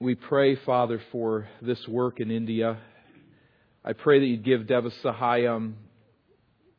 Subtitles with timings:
[0.00, 2.78] we pray, Father, for this work in India.
[3.84, 5.72] I pray that you'd give Devasahayam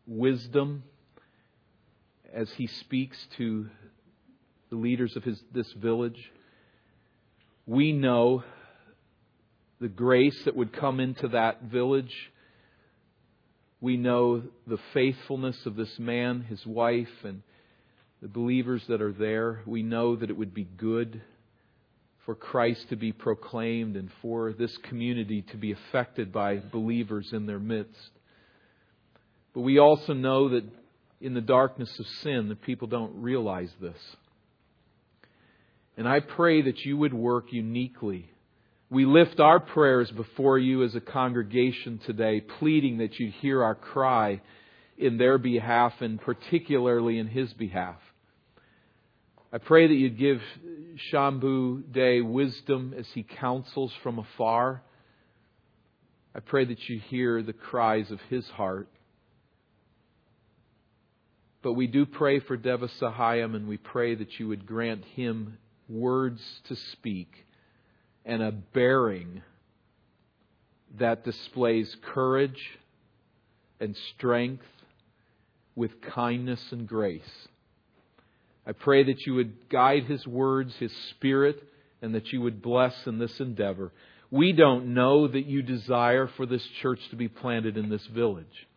[0.07, 0.83] wisdom
[2.33, 3.67] as he speaks to
[4.69, 6.31] the leaders of his, this village.
[7.65, 8.45] We know
[9.81, 12.31] the grace that would come into that village.
[13.81, 17.41] We know the faithfulness of this man, his wife, and
[18.21, 19.61] the believers that are there.
[19.65, 21.21] We know that it would be good
[22.25, 27.45] for Christ to be proclaimed and for this community to be affected by believers in
[27.45, 28.11] their midst.
[29.53, 30.63] But we also know that
[31.21, 33.99] in the darkness of sin, that people don't realize this.
[35.97, 38.29] And I pray that you would work uniquely.
[38.89, 43.75] We lift our prayers before you as a congregation today, pleading that you'd hear our
[43.75, 44.41] cry
[44.97, 47.97] in their behalf and particularly in his behalf.
[49.51, 50.41] I pray that you'd give
[51.11, 54.83] Shambhu Day wisdom as he counsels from afar.
[56.35, 58.87] I pray that you hear the cries of his heart.
[61.63, 65.57] But we do pray for Deva Sahayam and we pray that you would grant him
[65.89, 67.45] words to speak
[68.23, 69.41] and a bearing
[70.99, 72.77] that displays courage
[73.79, 74.65] and strength
[75.75, 77.47] with kindness and grace.
[78.69, 81.59] I pray that you would guide his words, his spirit,
[82.03, 83.91] and that you would bless in this endeavor.
[84.29, 88.67] We don't know that you desire for this church to be planted in this village.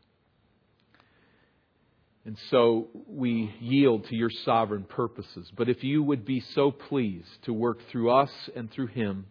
[2.24, 5.52] And so we yield to your sovereign purposes.
[5.54, 9.26] But if you would be so pleased to work through us and through him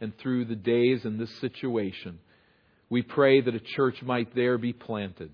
[0.00, 2.20] and through the days in this situation,
[2.88, 5.32] we pray that a church might there be planted.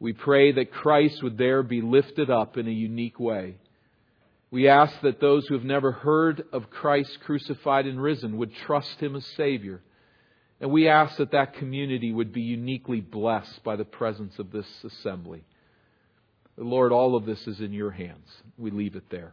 [0.00, 3.56] We pray that Christ would there be lifted up in a unique way.
[4.50, 8.98] We ask that those who have never heard of Christ crucified and risen would trust
[8.98, 9.80] him as Savior.
[10.60, 14.66] And we ask that that community would be uniquely blessed by the presence of this
[14.84, 15.44] assembly.
[16.56, 18.26] Lord, all of this is in your hands.
[18.58, 19.32] We leave it there.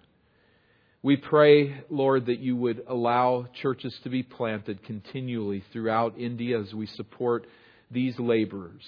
[1.02, 6.74] We pray, Lord, that you would allow churches to be planted continually throughout India as
[6.74, 7.48] we support
[7.90, 8.84] these laborers.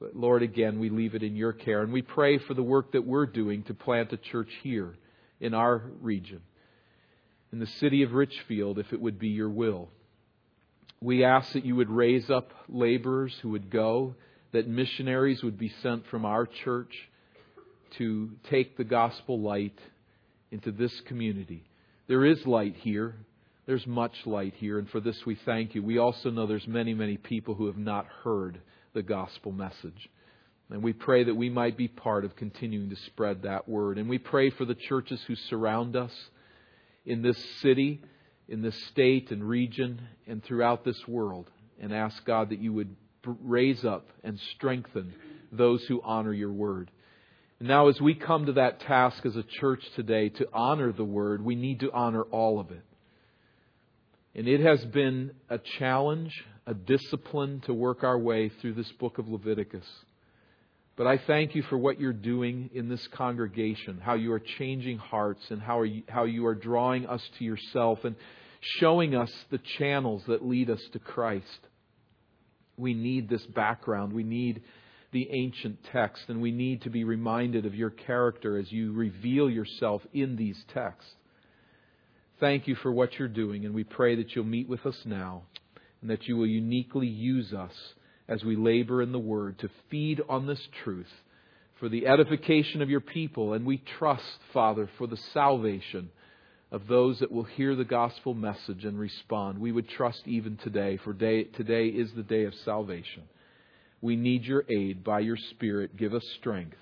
[0.00, 1.82] But Lord, again, we leave it in your care.
[1.82, 4.94] And we pray for the work that we're doing to plant a church here
[5.40, 6.40] in our region,
[7.52, 9.88] in the city of Richfield, if it would be your will.
[11.00, 14.14] We ask that you would raise up laborers who would go,
[14.52, 16.92] that missionaries would be sent from our church
[17.98, 19.78] to take the gospel light
[20.50, 21.64] into this community.
[22.08, 23.14] There is light here.
[23.66, 25.82] There's much light here, and for this we thank you.
[25.82, 28.60] We also know there's many, many people who have not heard
[28.94, 30.08] the gospel message.
[30.70, 33.98] And we pray that we might be part of continuing to spread that word.
[33.98, 36.12] And we pray for the churches who surround us
[37.04, 38.02] in this city,
[38.48, 41.50] in this state and region, and throughout this world.
[41.80, 45.14] And ask God that you would raise up and strengthen
[45.52, 46.90] those who honor your word.
[47.58, 51.04] And now, as we come to that task as a church today to honor the
[51.04, 52.82] Word, we need to honor all of it.
[54.34, 59.16] And it has been a challenge, a discipline to work our way through this book
[59.16, 59.86] of Leviticus.
[60.96, 64.96] But I thank you for what you're doing in this congregation, how you are changing
[64.96, 68.16] hearts, and how, you, how you are drawing us to yourself and
[68.60, 71.60] showing us the channels that lead us to Christ.
[72.78, 74.14] We need this background.
[74.14, 74.62] We need
[75.12, 79.50] the ancient text, and we need to be reminded of your character as you reveal
[79.50, 81.10] yourself in these texts.
[82.40, 85.42] Thank you for what you're doing, and we pray that you'll meet with us now
[86.00, 87.72] and that you will uniquely use us
[88.28, 91.10] as we labor in the Word to feed on this truth
[91.78, 93.52] for the edification of your people.
[93.52, 96.10] And we trust, Father, for the salvation
[96.72, 99.58] of those that will hear the gospel message and respond.
[99.58, 103.22] We would trust even today, for day, today is the day of salvation.
[104.00, 105.96] We need your aid by your Spirit.
[105.96, 106.76] Give us strength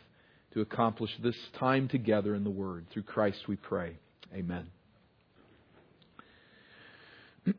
[0.54, 2.86] to accomplish this time together in the Word.
[2.92, 3.98] Through Christ we pray.
[4.34, 4.70] Amen.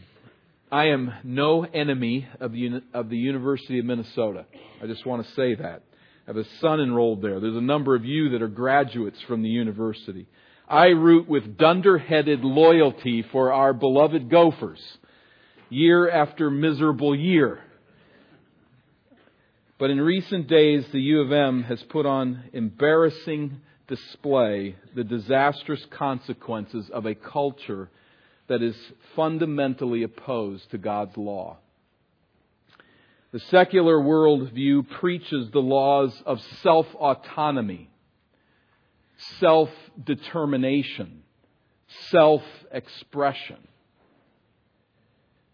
[0.72, 4.46] I am no enemy of the, of the University of Minnesota.
[4.82, 5.82] I just want to say that.
[6.26, 7.40] I have a son enrolled there.
[7.40, 10.26] There's a number of you that are graduates from the university.
[10.66, 14.80] I root with dunderheaded loyalty for our beloved Gophers,
[15.68, 17.60] year after miserable year.
[19.78, 25.84] But in recent days, the U of M has put on embarrassing display the disastrous
[25.90, 27.90] consequences of a culture
[28.52, 28.76] that is
[29.16, 31.56] fundamentally opposed to God's law.
[33.32, 37.88] The secular worldview preaches the laws of self autonomy,
[39.40, 39.70] self
[40.04, 41.22] determination,
[42.10, 43.56] self expression.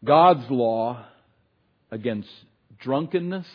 [0.05, 1.05] God's law
[1.93, 2.29] against
[2.81, 3.47] drunkenness,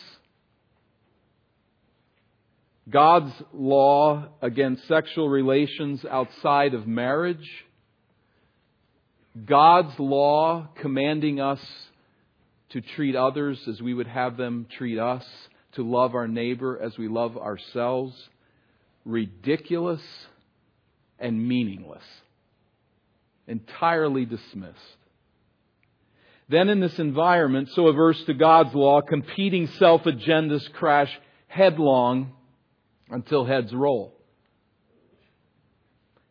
[2.88, 7.66] God's law against sexual relations outside of marriage,
[9.42, 11.60] God's law commanding us
[12.70, 15.24] to treat others as we would have them treat us,
[15.72, 18.14] to love our neighbor as we love ourselves,
[19.04, 20.02] ridiculous
[21.18, 22.04] and meaningless,
[23.48, 24.78] entirely dismissed.
[26.48, 31.10] Then, in this environment, so averse to God's law, competing self agendas crash
[31.48, 32.32] headlong
[33.08, 34.13] until heads roll.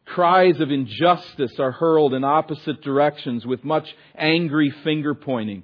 [0.06, 5.64] Cries of injustice are hurled in opposite directions with much angry finger pointing.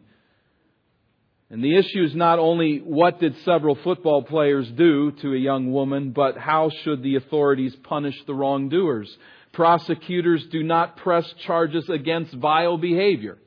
[1.50, 5.72] And the issue is not only what did several football players do to a young
[5.72, 9.16] woman, but how should the authorities punish the wrongdoers?
[9.52, 13.38] Prosecutors do not press charges against vile behavior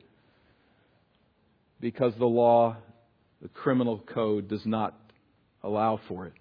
[1.79, 2.75] because the law,
[3.41, 4.97] the criminal code, does not
[5.63, 6.33] allow for it.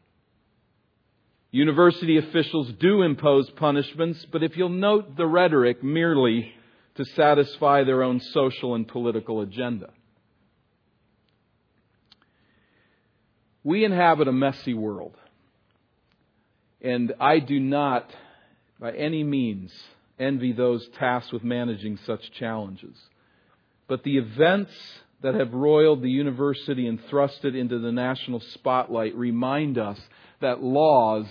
[1.53, 6.51] University officials do impose punishments, but if you'll note the rhetoric merely
[6.95, 9.91] to satisfy their own social and political agenda.
[13.63, 15.15] We inhabit a messy world.
[16.81, 18.11] And I do not,
[18.81, 19.73] by any means,
[20.19, 22.97] envy those tasked with managing such challenges.
[23.89, 24.73] But the events
[25.23, 30.01] that have roiled the university and thrust it into the national spotlight remind us
[30.43, 31.27] that laws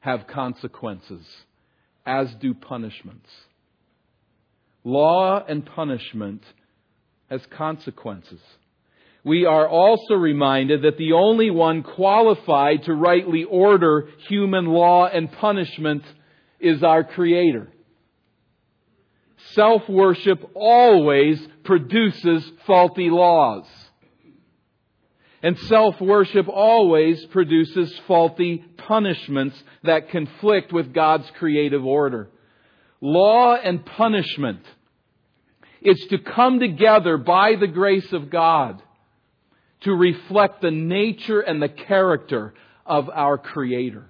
[0.00, 1.26] have consequences,
[2.04, 3.28] as do punishments.
[4.84, 6.42] Law and punishment
[7.28, 8.40] has consequences.
[9.24, 15.32] We are also reminded that the only one qualified to rightly order human law and
[15.32, 16.04] punishment
[16.60, 17.68] is our Creator.
[19.52, 23.66] Self worship always produces faulty laws.
[25.42, 32.30] And self worship always produces faulty punishments that conflict with God's creative order.
[33.00, 34.62] Law and punishment
[35.82, 38.82] is to come together by the grace of God
[39.82, 42.54] to reflect the nature and the character
[42.84, 44.06] of our Creator.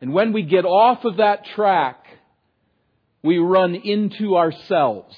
[0.00, 2.04] And when we get off of that track,
[3.22, 5.16] we run into ourselves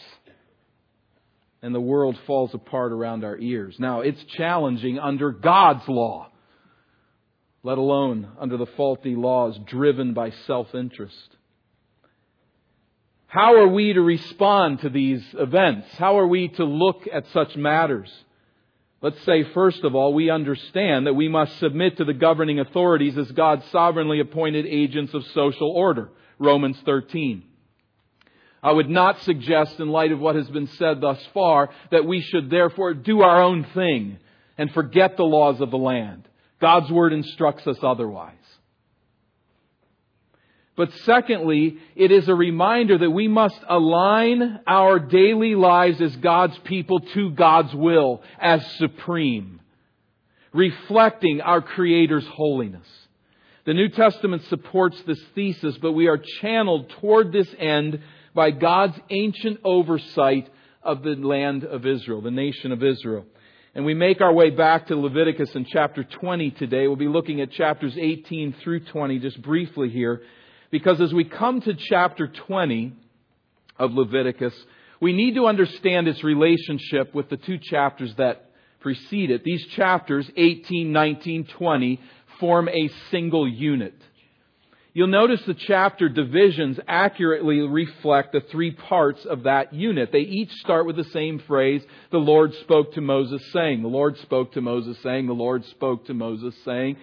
[1.64, 3.76] and the world falls apart around our ears.
[3.78, 6.28] Now, it's challenging under God's law,
[7.62, 11.36] let alone under the faulty laws driven by self interest.
[13.26, 15.88] How are we to respond to these events?
[15.96, 18.12] How are we to look at such matters?
[19.00, 23.16] Let's say, first of all, we understand that we must submit to the governing authorities
[23.16, 26.10] as God's sovereignly appointed agents of social order.
[26.38, 27.42] Romans 13.
[28.64, 32.22] I would not suggest, in light of what has been said thus far, that we
[32.22, 34.16] should therefore do our own thing
[34.56, 36.26] and forget the laws of the land.
[36.62, 38.32] God's Word instructs us otherwise.
[40.76, 46.58] But secondly, it is a reminder that we must align our daily lives as God's
[46.60, 49.60] people to God's will as supreme,
[50.54, 52.86] reflecting our Creator's holiness.
[53.66, 58.00] The New Testament supports this thesis, but we are channeled toward this end
[58.34, 60.50] by God's ancient oversight
[60.82, 63.24] of the land of Israel, the nation of Israel.
[63.74, 66.86] And we make our way back to Leviticus in chapter 20 today.
[66.86, 70.22] We'll be looking at chapters 18 through 20 just briefly here.
[70.70, 72.92] Because as we come to chapter 20
[73.78, 74.54] of Leviticus,
[75.00, 78.50] we need to understand its relationship with the two chapters that
[78.80, 79.42] precede it.
[79.42, 82.00] These chapters, 18, 19, 20,
[82.38, 83.94] form a single unit.
[84.96, 90.12] You'll notice the chapter divisions accurately reflect the three parts of that unit.
[90.12, 91.82] They each start with the same phrase,
[92.12, 96.06] the Lord spoke to Moses saying, the Lord spoke to Moses saying, the Lord spoke
[96.06, 96.96] to Moses saying.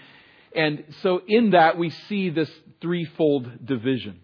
[0.56, 2.50] And so in that we see this
[2.82, 4.22] threefold division.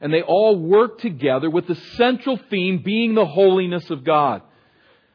[0.00, 4.40] And they all work together with the central theme being the holiness of God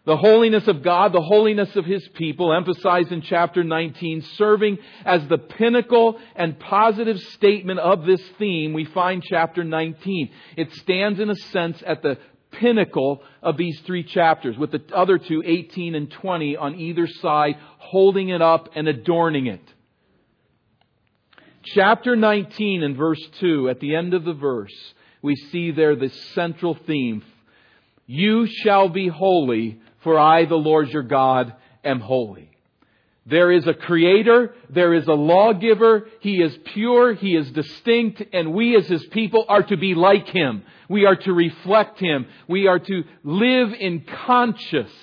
[0.08, 5.28] the holiness of God, the holiness of His people, emphasized in chapter 19, serving as
[5.28, 10.30] the pinnacle and positive statement of this theme, we find chapter 19.
[10.56, 12.18] It stands in a sense at the
[12.52, 17.58] pinnacle of these three chapters, with the other two, 18 and 20, on either side,
[17.78, 19.74] holding it up and adorning it.
[21.64, 26.08] Chapter 19 and verse 2, at the end of the verse, we see there the
[26.34, 27.26] central theme.
[28.06, 32.50] You shall be holy, for I, the Lord your God, am holy.
[33.26, 38.54] There is a creator, there is a lawgiver, he is pure, he is distinct, and
[38.54, 40.64] we as his people are to be like him.
[40.88, 42.26] We are to reflect him.
[42.48, 44.94] We are to live in conscious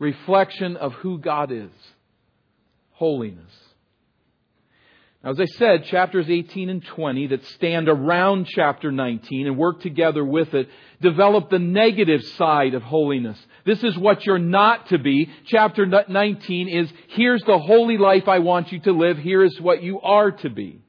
[0.00, 1.70] reflection of who God is
[2.94, 3.52] holiness.
[5.26, 10.24] As I said, chapters 18 and 20 that stand around chapter 19 and work together
[10.24, 10.68] with it
[11.02, 13.36] develop the negative side of holiness.
[13.64, 15.28] This is what you're not to be.
[15.46, 19.18] Chapter 19 is here's the holy life I want you to live.
[19.18, 20.80] Here is what you are to be.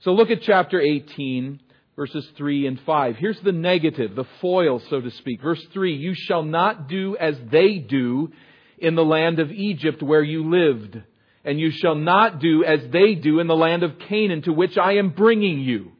[0.00, 1.60] So look at chapter 18,
[1.94, 3.16] verses 3 and 5.
[3.16, 5.42] Here's the negative, the foil, so to speak.
[5.42, 8.32] Verse 3 You shall not do as they do
[8.78, 11.02] in the land of Egypt where you lived,
[11.48, 14.76] and you shall not do as they do in the land of Canaan to which
[14.76, 15.92] I am bringing you.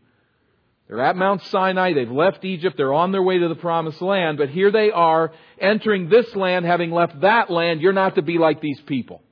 [0.86, 4.36] They're at Mount Sinai, they've left Egypt, they're on their way to the promised land,
[4.36, 7.80] but here they are entering this land having left that land.
[7.80, 9.22] You're not to be like these people.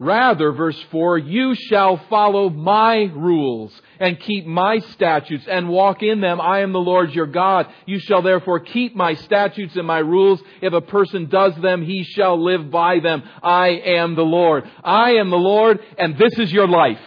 [0.00, 6.20] Rather, verse 4, you shall follow my rules and keep my statutes and walk in
[6.20, 6.40] them.
[6.40, 7.68] I am the Lord your God.
[7.86, 10.42] You shall therefore keep my statutes and my rules.
[10.60, 13.22] If a person does them, he shall live by them.
[13.40, 14.68] I am the Lord.
[14.82, 17.00] I am the Lord and this is your life.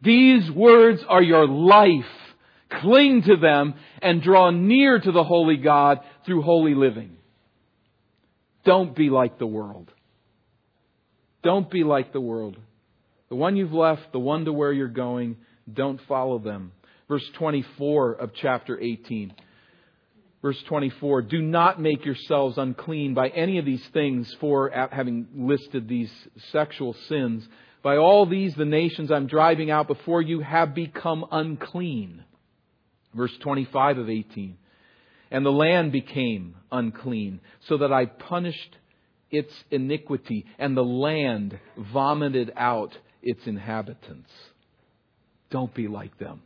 [0.00, 2.04] These words are your life.
[2.70, 7.16] Cling to them and draw near to the holy God through holy living.
[8.64, 9.90] Don't be like the world.
[11.44, 12.56] Don't be like the world.
[13.28, 15.36] The one you've left, the one to where you're going,
[15.72, 16.72] don't follow them.
[17.06, 19.34] Verse 24 of chapter 18.
[20.40, 25.88] Verse 24, do not make yourselves unclean by any of these things for having listed
[25.88, 26.12] these
[26.50, 27.46] sexual sins.
[27.82, 32.24] By all these, the nations I'm driving out before you have become unclean.
[33.14, 34.56] Verse 25 of 18.
[35.30, 38.76] And the land became unclean, so that I punished
[39.30, 44.30] its iniquity, and the land vomited out its inhabitants.
[45.50, 46.42] Don't be like them.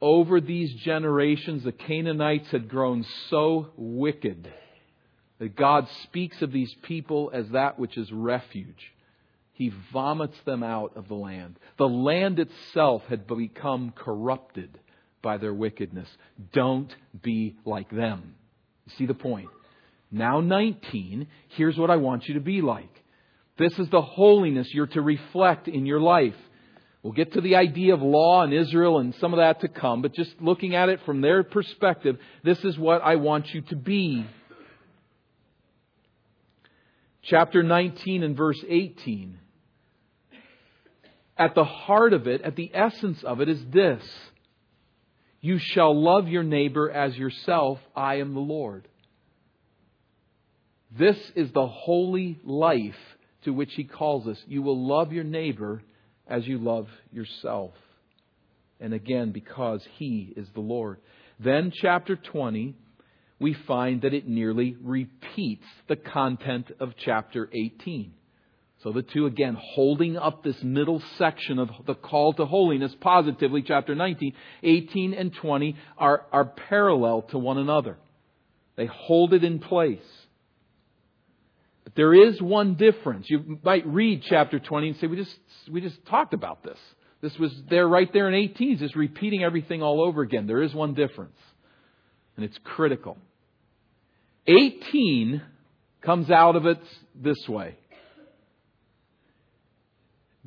[0.00, 4.50] Over these generations, the Canaanites had grown so wicked
[5.38, 8.92] that God speaks of these people as that which is refuge.
[9.52, 11.58] He vomits them out of the land.
[11.76, 14.78] The land itself had become corrupted
[15.22, 16.08] by their wickedness.
[16.54, 18.36] Don't be like them.
[18.86, 19.48] You see the point?
[20.10, 23.02] Now 19, here's what I want you to be like.
[23.58, 26.34] This is the holiness you're to reflect in your life.
[27.02, 30.02] We'll get to the idea of law in Israel and some of that to come,
[30.02, 33.76] but just looking at it from their perspective, this is what I want you to
[33.76, 34.26] be.
[37.22, 39.38] Chapter 19 and verse 18.
[41.38, 44.02] At the heart of it, at the essence of it, is this
[45.40, 47.78] You shall love your neighbor as yourself.
[47.96, 48.88] I am the Lord.
[50.96, 52.94] This is the holy life
[53.44, 54.38] to which he calls us.
[54.46, 55.82] You will love your neighbor
[56.26, 57.72] as you love yourself.
[58.80, 60.98] And again, because he is the Lord.
[61.38, 62.74] Then, chapter 20,
[63.38, 68.12] we find that it nearly repeats the content of chapter 18.
[68.82, 73.62] So the two, again, holding up this middle section of the call to holiness positively,
[73.62, 74.32] chapter 19,
[74.62, 77.98] 18 and 20 are, are parallel to one another.
[78.76, 79.98] They hold it in place.
[81.90, 83.28] But there is one difference.
[83.28, 85.36] You might read chapter 20 and say, we just,
[85.68, 86.78] we just talked about this.
[87.20, 88.72] This was there right there in 18.
[88.72, 90.46] It's just repeating everything all over again.
[90.46, 91.36] There is one difference.
[92.36, 93.18] And it's critical.
[94.46, 95.42] 18
[96.00, 96.80] comes out of it
[97.14, 97.76] this way.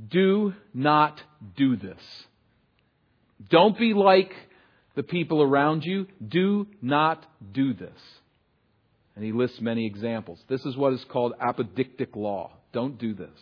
[0.08, 1.22] Do not
[1.58, 2.02] do this.
[3.50, 4.34] Don't be like
[4.96, 6.08] the people around you.
[6.26, 8.00] Do not do this.
[9.15, 10.43] And he lists many examples.
[10.48, 12.51] This is what is called apodictic law.
[12.72, 13.39] Don't do this.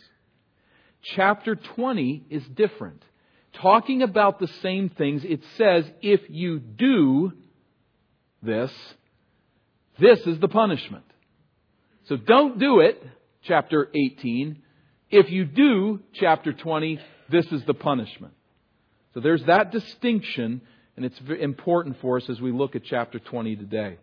[1.02, 3.02] Chapter 20 is different.
[3.54, 7.32] Talking about the same things, it says, if you do
[8.42, 8.72] this,
[9.98, 11.04] this is the punishment.
[12.04, 13.02] So don't do it,
[13.42, 14.62] chapter 18.
[15.10, 16.98] If you do, chapter 20,
[17.30, 18.34] this is the punishment.
[19.14, 20.62] So there's that distinction,
[20.96, 23.98] and it's important for us as we look at chapter 20 today.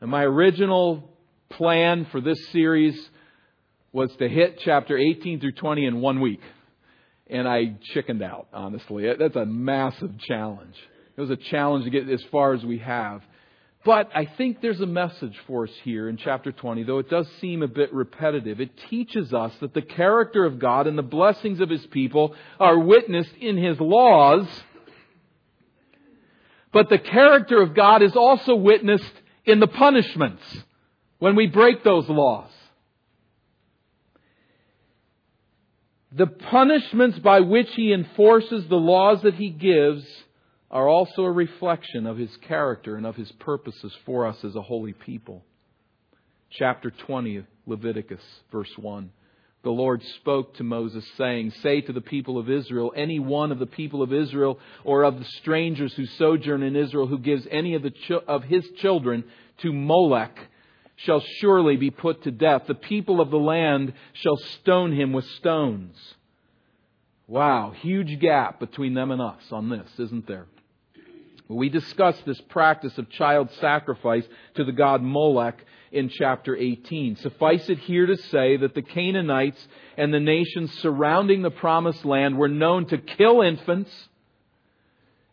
[0.00, 1.08] And my original
[1.50, 2.98] plan for this series
[3.92, 6.42] was to hit chapter 18 through 20 in one week.
[7.28, 9.10] And I chickened out, honestly.
[9.18, 10.76] That's a massive challenge.
[11.16, 13.22] It was a challenge to get as far as we have.
[13.86, 17.28] But I think there's a message for us here in chapter 20, though it does
[17.40, 18.60] seem a bit repetitive.
[18.60, 22.78] It teaches us that the character of God and the blessings of His people are
[22.78, 24.46] witnessed in His laws,
[26.72, 29.12] but the character of God is also witnessed
[29.46, 30.42] in the punishments
[31.18, 32.50] when we break those laws.
[36.12, 40.04] The punishments by which He enforces the laws that He gives
[40.70, 44.62] are also a reflection of his character and of his purposes for us as a
[44.62, 45.44] holy people.
[46.50, 49.10] Chapter 20 Leviticus, verse 1.
[49.62, 53.58] The Lord spoke to Moses, saying, Say to the people of Israel, any one of
[53.58, 57.74] the people of Israel or of the strangers who sojourn in Israel who gives any
[57.74, 57.92] of, the
[58.28, 59.24] of his children
[59.58, 60.38] to Molech
[60.96, 62.62] shall surely be put to death.
[62.66, 65.96] The people of the land shall stone him with stones.
[67.26, 70.46] Wow, huge gap between them and us on this, isn't there?
[71.48, 75.64] We discussed this practice of child sacrifice to the god Molech
[75.96, 77.16] in chapter 18.
[77.16, 82.36] Suffice it here to say that the Canaanites and the nations surrounding the promised land
[82.36, 83.90] were known to kill infants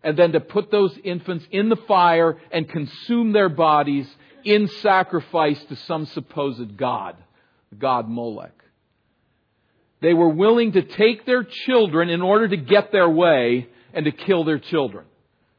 [0.03, 4.07] and then to put those infants in the fire and consume their bodies
[4.43, 7.15] in sacrifice to some supposed god,
[7.69, 8.51] the god Molech.
[10.01, 14.11] They were willing to take their children in order to get their way and to
[14.11, 15.05] kill their children.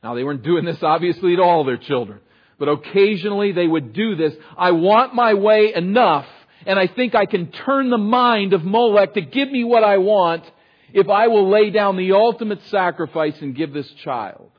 [0.03, 2.21] Now, they weren't doing this obviously to all their children,
[2.59, 4.35] but occasionally they would do this.
[4.57, 6.27] I want my way enough,
[6.67, 9.99] and I think I can turn the mind of Molech to give me what I
[9.99, 10.45] want
[10.93, 14.51] if I will lay down the ultimate sacrifice and give this child.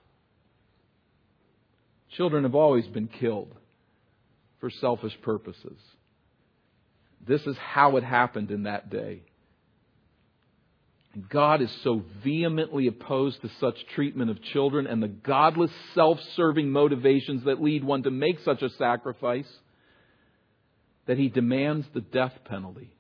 [2.18, 3.54] Children have always been killed
[4.60, 5.78] for selfish purposes.
[7.26, 9.24] This is how it happened in that day.
[11.30, 16.70] God is so vehemently opposed to such treatment of children and the godless, self serving
[16.70, 19.48] motivations that lead one to make such a sacrifice
[21.06, 22.92] that he demands the death penalty.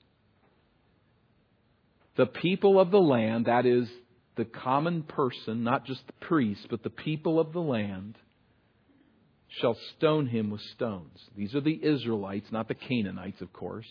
[2.16, 3.90] The people of the land, that is,
[4.38, 8.18] the common person, not just the priest, but the people of the land,
[9.60, 11.18] shall stone him with stones.
[11.36, 13.88] These are the Israelites, not the Canaanites, of course.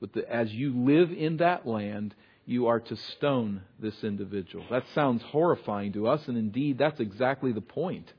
[0.00, 2.14] But the, as you live in that land,
[2.48, 4.64] you are to stone this individual.
[4.70, 8.10] That sounds horrifying to us, and indeed, that's exactly the point.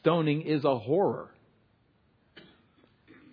[0.00, 1.30] Stoning is a horror.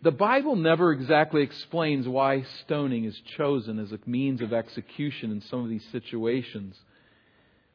[0.03, 5.42] The Bible never exactly explains why stoning is chosen as a means of execution in
[5.42, 6.75] some of these situations,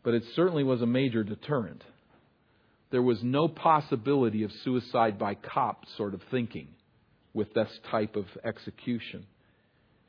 [0.05, 1.83] but it certainly was a major deterrent.
[2.93, 6.69] There was no possibility of suicide by cop sort of thinking
[7.33, 9.27] with this type of execution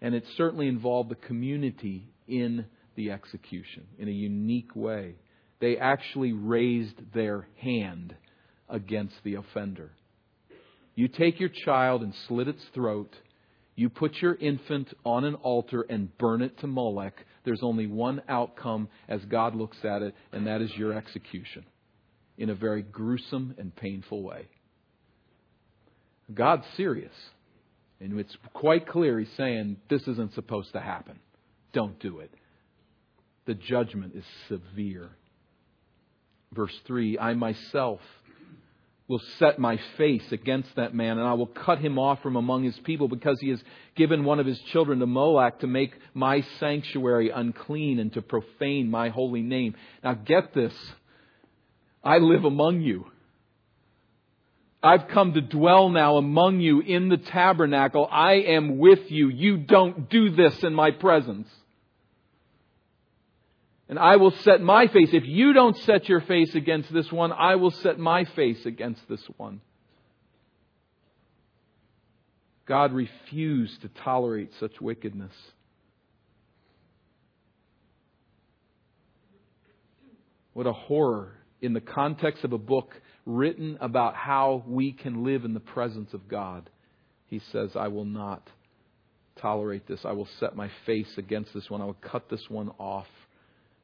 [0.01, 5.15] and it certainly involved the community in the execution in a unique way.
[5.59, 8.15] They actually raised their hand
[8.69, 9.91] against the offender.
[10.95, 13.13] You take your child and slit its throat.
[13.75, 17.13] You put your infant on an altar and burn it to Molech.
[17.43, 21.65] There's only one outcome as God looks at it, and that is your execution
[22.37, 24.47] in a very gruesome and painful way.
[26.33, 27.13] God's serious.
[27.99, 31.19] And it's quite clear he's saying this isn't supposed to happen.
[31.71, 32.31] Don't do it.
[33.45, 35.09] The judgment is severe.
[36.53, 37.99] Verse 3 I myself
[39.07, 42.63] will set my face against that man, and I will cut him off from among
[42.63, 43.61] his people, because he has
[43.95, 48.89] given one of his children to Molech to make my sanctuary unclean and to profane
[48.89, 49.75] my holy name.
[50.03, 50.73] Now get this.
[52.03, 53.05] I live among you.
[54.85, 58.07] I've come to dwell now among you in the tabernacle.
[58.09, 59.29] I am with you.
[59.29, 61.47] You don't do this in my presence.
[63.89, 65.09] And I will set my face.
[65.11, 69.01] If you don't set your face against this one, I will set my face against
[69.09, 69.59] this one.
[72.67, 75.33] God refused to tolerate such wickedness.
[80.53, 82.93] What a horror in the context of a book
[83.25, 86.69] written about how we can live in the presence of God.
[87.27, 88.47] He says, I will not
[89.41, 90.01] tolerate this.
[90.05, 91.81] I will set my face against this one.
[91.81, 93.07] I will cut this one off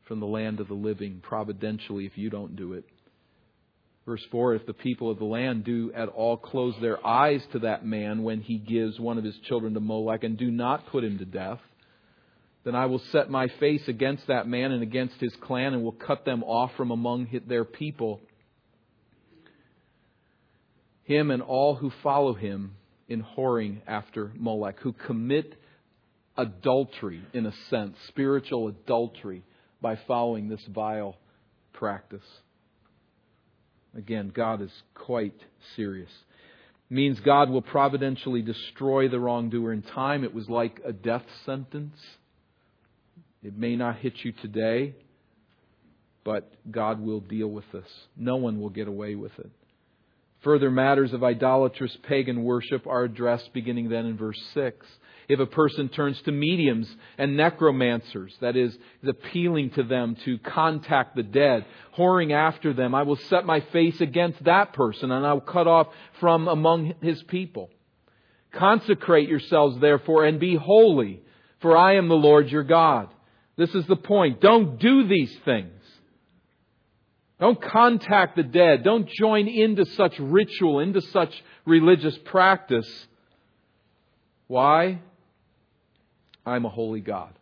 [0.08, 2.86] from the land of the living providentially if you don't do it.
[4.06, 7.60] Verse 4 If the people of the land do at all close their eyes to
[7.60, 11.04] that man when he gives one of his children to Molech and do not put
[11.04, 11.60] him to death,
[12.64, 15.92] then I will set my face against that man and against his clan and will
[15.94, 18.22] cut them off from among their people
[21.12, 22.76] him and all who follow him
[23.08, 25.54] in whoring after Molech, who commit
[26.38, 29.44] adultery, in a sense, spiritual adultery,
[29.82, 31.18] by following this vile
[31.74, 32.24] practice.
[33.98, 35.36] Again, God is quite
[35.76, 36.12] serious.
[36.90, 40.24] Means God will providentially destroy the wrongdoer in time.
[40.24, 41.98] It was like a death sentence.
[43.44, 44.96] It may not hit you today,
[46.24, 47.88] but God will deal with this.
[48.16, 49.52] No one will get away with it.
[50.42, 54.86] Further matters of idolatrous pagan worship are addressed beginning then in verse 6.
[55.30, 58.74] If a person turns to mediums and necromancers, that is,
[59.04, 63.62] is appealing to them to contact the dead, whoring after them, I will set my
[63.72, 65.88] face against that person and I will cut off
[66.20, 67.70] from among his people.
[68.52, 71.22] Consecrate yourselves therefore and be holy,
[71.62, 73.10] for I am the Lord your God.
[73.58, 74.42] This is the point.
[74.42, 75.81] Don't do these things.
[77.42, 78.84] Don't contact the dead.
[78.84, 81.34] Don't join into such ritual, into such
[81.66, 82.88] religious practice.
[84.46, 85.00] Why?
[86.46, 87.34] I'm a holy God.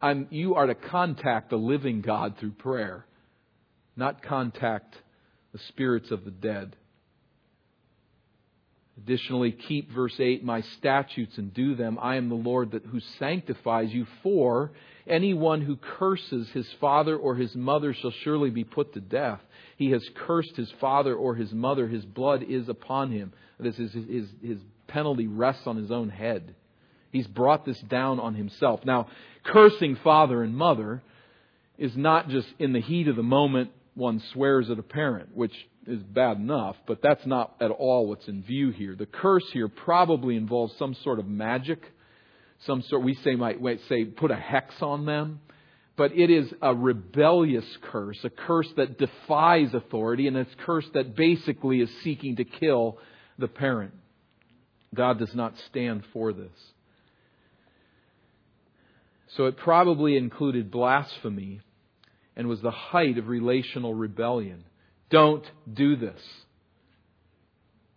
[0.00, 3.04] I'm, you are to contact the living God through prayer,
[3.96, 4.96] not contact
[5.52, 6.74] the spirits of the dead.
[9.04, 11.98] Additionally, keep verse 8, my statutes and do them.
[12.00, 14.06] I am the Lord that, who sanctifies you.
[14.22, 14.72] For
[15.06, 19.40] anyone who curses his father or his mother shall surely be put to death.
[19.76, 21.86] He has cursed his father or his mother.
[21.86, 23.32] His blood is upon him.
[23.60, 24.58] This is his, his, his
[24.88, 26.54] penalty rests on his own head.
[27.12, 28.84] He's brought this down on himself.
[28.84, 29.08] Now,
[29.44, 31.02] cursing father and mother
[31.78, 35.54] is not just in the heat of the moment one swears at a parent, which
[35.88, 38.94] is bad enough, but that's not at all what's in view here.
[38.94, 41.82] The curse here probably involves some sort of magic,
[42.66, 45.40] some sort, we say, might say, put a hex on them.
[45.96, 50.86] But it is a rebellious curse, a curse that defies authority, and it's a curse
[50.94, 52.98] that basically is seeking to kill
[53.36, 53.94] the parent.
[54.94, 56.52] God does not stand for this.
[59.36, 61.60] So it probably included blasphemy
[62.36, 64.64] and was the height of relational rebellion.
[65.10, 66.20] Don't do this.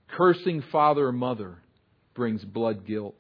[0.10, 1.58] Cursing father or mother
[2.13, 3.15] brings blood guilt.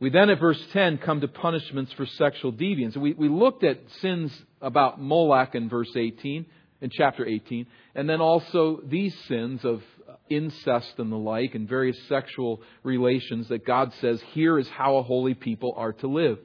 [0.00, 2.96] We then at verse 10 come to punishments for sexual deviance.
[2.96, 6.46] We, we looked at sins about Moloch in verse 18,
[6.80, 9.82] in chapter 18, and then also these sins of
[10.28, 15.02] incest and the like and various sexual relations that God says here is how a
[15.02, 16.38] holy people are to live.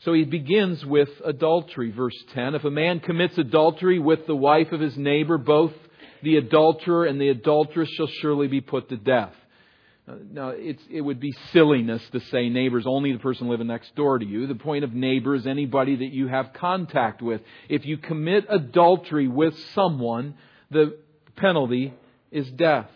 [0.00, 2.54] So he begins with adultery, verse 10.
[2.54, 5.72] If a man commits adultery with the wife of his neighbor, both
[6.22, 9.32] the adulterer and the adulteress shall surely be put to death.
[10.08, 13.94] Uh, now, it would be silliness to say neighbor is only the person living next
[13.96, 14.46] door to you.
[14.46, 17.40] The point of neighbor is anybody that you have contact with.
[17.68, 20.34] If you commit adultery with someone,
[20.70, 20.96] the
[21.34, 21.92] penalty
[22.30, 22.90] is death.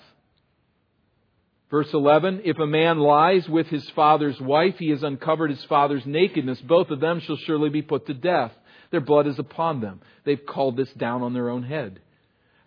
[1.70, 6.04] Verse 11, if a man lies with his father's wife, he has uncovered his father's
[6.04, 6.60] nakedness.
[6.62, 8.50] Both of them shall surely be put to death.
[8.90, 10.00] Their blood is upon them.
[10.24, 12.00] They've called this down on their own head.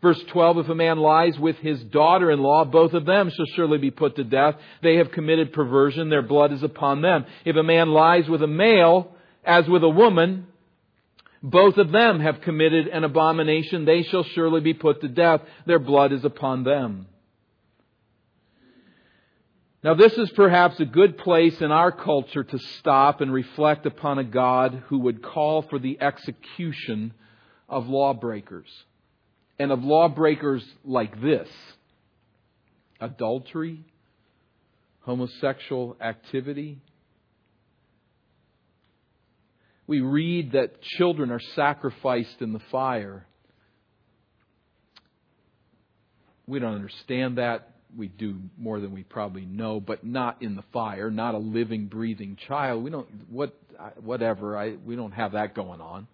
[0.01, 3.91] Verse 12, if a man lies with his daughter-in-law, both of them shall surely be
[3.91, 4.55] put to death.
[4.81, 6.09] They have committed perversion.
[6.09, 7.25] Their blood is upon them.
[7.45, 10.47] If a man lies with a male, as with a woman,
[11.41, 13.83] both of them have committed an abomination.
[13.83, 15.41] They shall surely be put to death.
[15.65, 17.07] Their blood is upon them.
[19.83, 24.17] Now, this is perhaps a good place in our culture to stop and reflect upon
[24.17, 27.13] a God who would call for the execution
[27.67, 28.69] of lawbreakers.
[29.59, 31.49] And of lawbreakers like this
[33.01, 33.83] adultery,
[35.01, 36.79] homosexual activity.
[39.85, 43.25] We read that children are sacrificed in the fire.
[46.47, 50.63] We don't understand that we do more than we probably know, but not in the
[50.73, 52.83] fire, not a living, breathing child.
[52.83, 53.55] We don't, what,
[54.01, 56.07] whatever, I, we don't have that going on.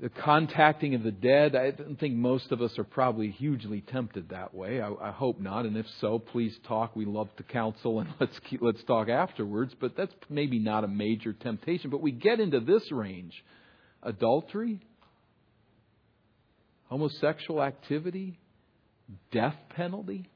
[0.00, 4.30] The contacting of the dead, I don't think most of us are probably hugely tempted
[4.30, 4.80] that way.
[4.80, 6.96] I, I hope not, and if so, please talk.
[6.96, 9.72] We love to counsel, and let's keep, let's talk afterwards.
[9.80, 11.90] But that's maybe not a major temptation.
[11.90, 13.32] But we get into this range:
[14.02, 14.80] adultery,
[16.88, 18.40] homosexual activity,
[19.30, 20.28] death penalty?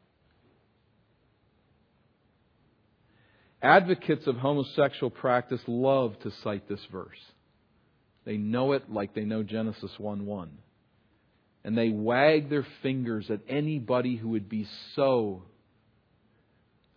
[3.62, 7.18] Advocates of homosexual practice love to cite this verse.
[8.24, 10.58] They know it like they know Genesis 1 1.
[11.64, 15.42] And they wag their fingers at anybody who would be so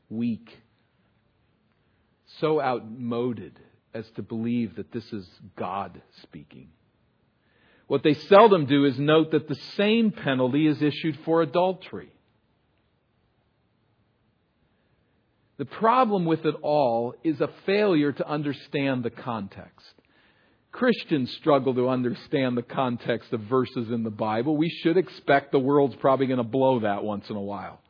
[0.10, 0.48] weak,
[2.40, 3.60] so outmoded
[3.94, 6.70] as to believe that this is God speaking.
[7.90, 12.14] What they seldom do is note that the same penalty is issued for adultery.
[15.58, 19.92] The problem with it all is a failure to understand the context.
[20.72, 24.56] Christians struggle to understand the context of verses in the Bible.
[24.56, 27.82] We should expect the world's probably going to blow that once in a while.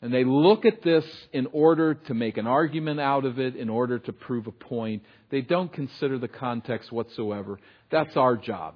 [0.00, 3.68] And they look at this in order to make an argument out of it, in
[3.68, 5.02] order to prove a point.
[5.30, 7.58] They don't consider the context whatsoever.
[7.90, 8.74] That's our job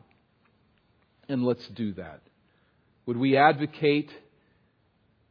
[1.32, 2.20] and let's do that.
[3.06, 4.10] Would we advocate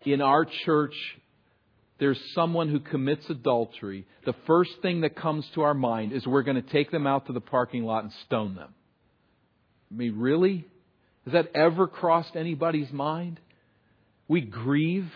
[0.03, 0.95] in our church
[1.99, 6.41] there's someone who commits adultery, the first thing that comes to our mind is we're
[6.41, 8.73] going to take them out to the parking lot and stone them.
[9.91, 10.65] I mean, really?
[11.25, 13.39] Has that ever crossed anybody's mind?
[14.27, 15.11] We grieve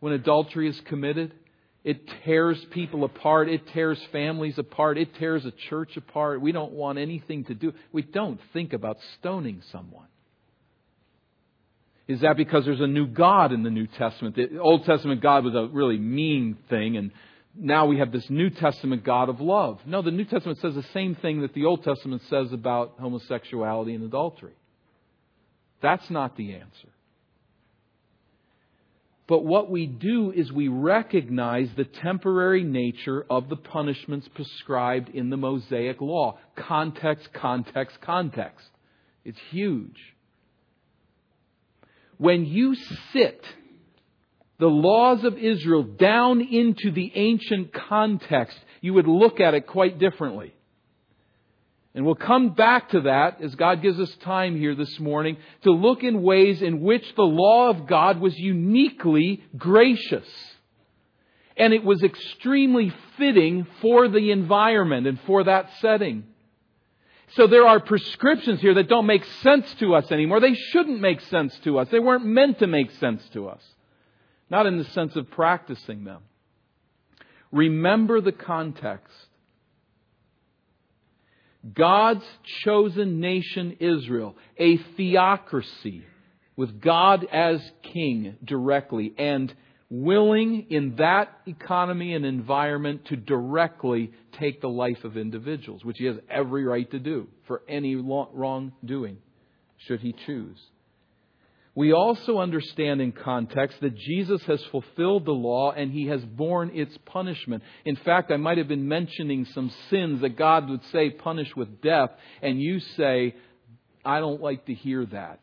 [0.00, 1.34] when adultery is committed.
[1.84, 3.48] It tears people apart.
[3.48, 4.98] It tears families apart.
[4.98, 6.40] It tears a church apart.
[6.40, 7.72] We don't want anything to do.
[7.92, 10.06] We don't think about stoning someone.
[12.08, 14.34] Is that because there's a new God in the New Testament?
[14.34, 17.12] The Old Testament God was a really mean thing, and
[17.54, 19.78] now we have this New Testament God of love.
[19.84, 23.94] No, the New Testament says the same thing that the Old Testament says about homosexuality
[23.94, 24.54] and adultery.
[25.82, 26.88] That's not the answer.
[29.28, 35.30] But what we do is we recognize the temporary nature of the punishments prescribed in
[35.30, 36.38] the Mosaic law.
[36.56, 38.66] Context, context, context.
[39.24, 39.98] It's huge
[42.18, 42.74] when you
[43.12, 43.42] sit
[44.58, 49.98] the laws of Israel down into the ancient context, you would look at it quite
[49.98, 50.52] differently.
[51.98, 55.72] And we'll come back to that as God gives us time here this morning to
[55.72, 60.28] look in ways in which the law of God was uniquely gracious.
[61.56, 66.22] And it was extremely fitting for the environment and for that setting.
[67.30, 70.38] So there are prescriptions here that don't make sense to us anymore.
[70.38, 71.88] They shouldn't make sense to us.
[71.88, 73.62] They weren't meant to make sense to us.
[74.48, 76.22] Not in the sense of practicing them.
[77.50, 79.27] Remember the context.
[81.74, 82.24] God's
[82.64, 86.04] chosen nation Israel, a theocracy
[86.56, 89.52] with God as king directly and
[89.90, 96.04] willing in that economy and environment to directly take the life of individuals, which he
[96.04, 99.18] has every right to do for any wrongdoing,
[99.78, 100.58] should he choose.
[101.78, 106.72] We also understand in context that Jesus has fulfilled the law and he has borne
[106.74, 107.62] its punishment.
[107.84, 111.80] In fact, I might have been mentioning some sins that God would say punish with
[111.80, 112.10] death,
[112.42, 113.36] and you say,
[114.04, 115.38] I don't like to hear that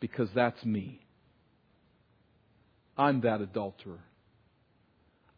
[0.00, 1.06] because that's me.
[2.98, 4.02] I'm that adulterer.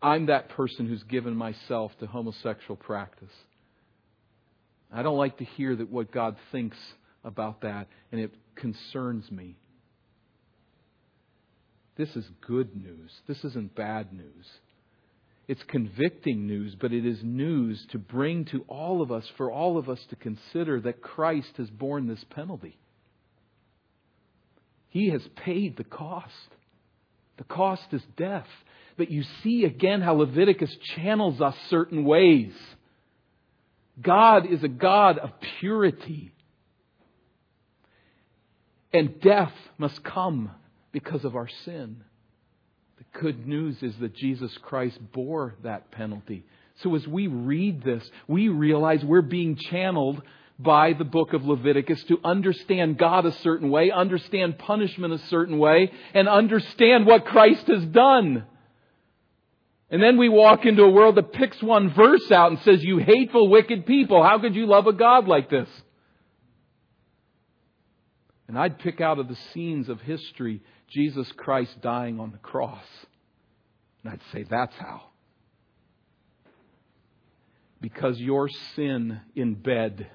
[0.00, 3.35] I'm that person who's given myself to homosexual practice.
[4.90, 6.78] I don't like to hear that what God thinks
[7.28, 9.56] about that, and it concerns me.
[11.96, 13.12] This is good news.
[13.28, 14.46] This isn't bad news.
[15.46, 19.78] It's convicting news, but it is news to bring to all of us, for all
[19.78, 22.76] of us to consider that Christ has borne this penalty.
[24.90, 26.32] He has paid the cost.
[27.36, 28.46] The cost is death.
[28.96, 32.52] But you see again how Leviticus channels us certain ways.
[34.00, 36.32] God is a God of purity.
[38.92, 40.51] And death must come
[40.92, 42.03] because of our sin.
[42.98, 46.44] The good news is that Jesus Christ bore that penalty.
[46.83, 50.22] So as we read this, we realize we're being channeled
[50.59, 55.59] by the book of Leviticus to understand God a certain way, understand punishment a certain
[55.59, 58.44] way, and understand what Christ has done.
[59.90, 62.98] And then we walk into a world that picks one verse out and says, You
[62.98, 65.68] hateful, wicked people, how could you love a God like this?
[68.48, 72.84] And I'd pick out of the scenes of history Jesus Christ dying on the cross.
[74.02, 75.02] And I'd say, That's how.
[77.80, 80.11] Because your sin in bed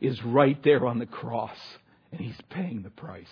[0.00, 1.56] is right there on the cross,
[2.10, 3.26] and He's paying the price.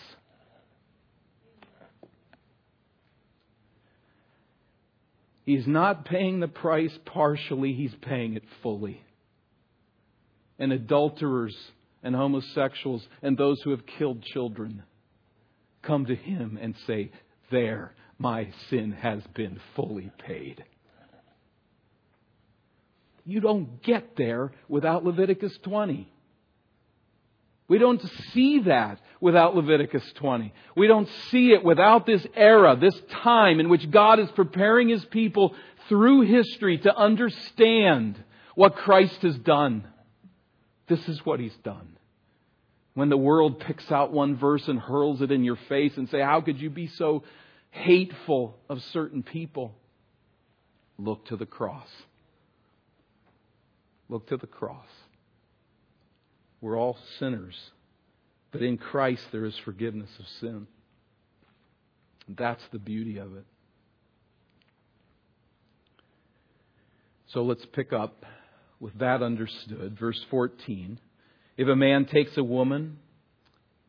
[5.45, 9.03] He's not paying the price partially, He's paying it fully.
[10.59, 11.57] And adulterers
[12.03, 14.83] and homosexuals and those who have killed children
[15.83, 17.11] come to Him and say,
[17.51, 20.65] There, my sin has been fully paid.
[23.25, 26.11] You don't get there without Leviticus 20.
[27.69, 28.01] We don't
[28.33, 30.55] see that without Leviticus 20.
[30.75, 35.05] We don't see it without this era, this time in which God is preparing His
[35.05, 35.55] people
[35.89, 38.23] through history to understand
[38.55, 39.87] what Christ has done.
[40.89, 41.97] This is what He's done.
[42.95, 46.21] When the world picks out one verse and hurls it in your face and say,
[46.21, 47.23] how could you be so
[47.71, 49.75] hateful of certain people?
[50.99, 51.87] Look to the cross.
[54.09, 54.87] Look to the cross.
[56.61, 57.55] We're all sinners.
[58.51, 60.67] But in Christ, there is forgiveness of sin.
[62.29, 63.45] That's the beauty of it.
[67.29, 68.25] So let's pick up
[68.81, 69.97] with that understood.
[69.99, 70.99] Verse 14.
[71.57, 72.99] If a man takes a woman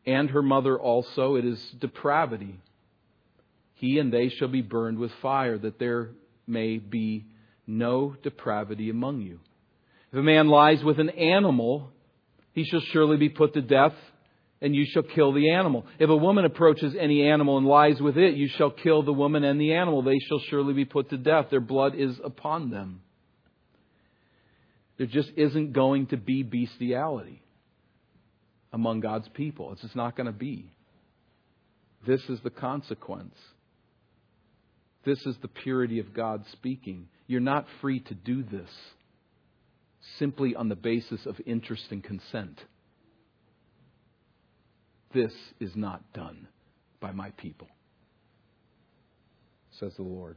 [0.06, 1.36] and her mother also.
[1.36, 2.58] It is depravity.
[3.74, 6.10] He and they shall be burned with fire, that there
[6.46, 7.26] may be
[7.66, 9.40] no depravity among you.
[10.12, 11.90] If a man lies with an animal,
[12.52, 13.94] he shall surely be put to death,
[14.60, 15.86] and you shall kill the animal.
[15.98, 19.44] If a woman approaches any animal and lies with it, you shall kill the woman
[19.44, 20.02] and the animal.
[20.02, 21.46] They shall surely be put to death.
[21.50, 23.00] Their blood is upon them.
[25.00, 27.40] There just isn't going to be bestiality
[28.70, 29.72] among God's people.
[29.72, 30.74] It's just not going to be.
[32.06, 33.34] This is the consequence.
[35.06, 37.08] This is the purity of God speaking.
[37.26, 38.68] You're not free to do this
[40.18, 42.60] simply on the basis of interest and consent.
[45.14, 46.46] This is not done
[47.00, 47.68] by my people,
[49.78, 50.36] says the Lord.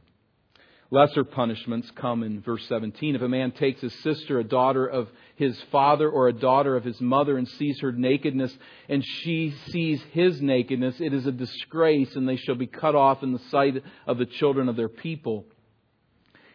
[0.94, 3.16] Lesser punishments come in verse 17.
[3.16, 6.84] If a man takes his sister, a daughter of his father, or a daughter of
[6.84, 8.56] his mother, and sees her nakedness,
[8.88, 13.24] and she sees his nakedness, it is a disgrace, and they shall be cut off
[13.24, 15.46] in the sight of the children of their people.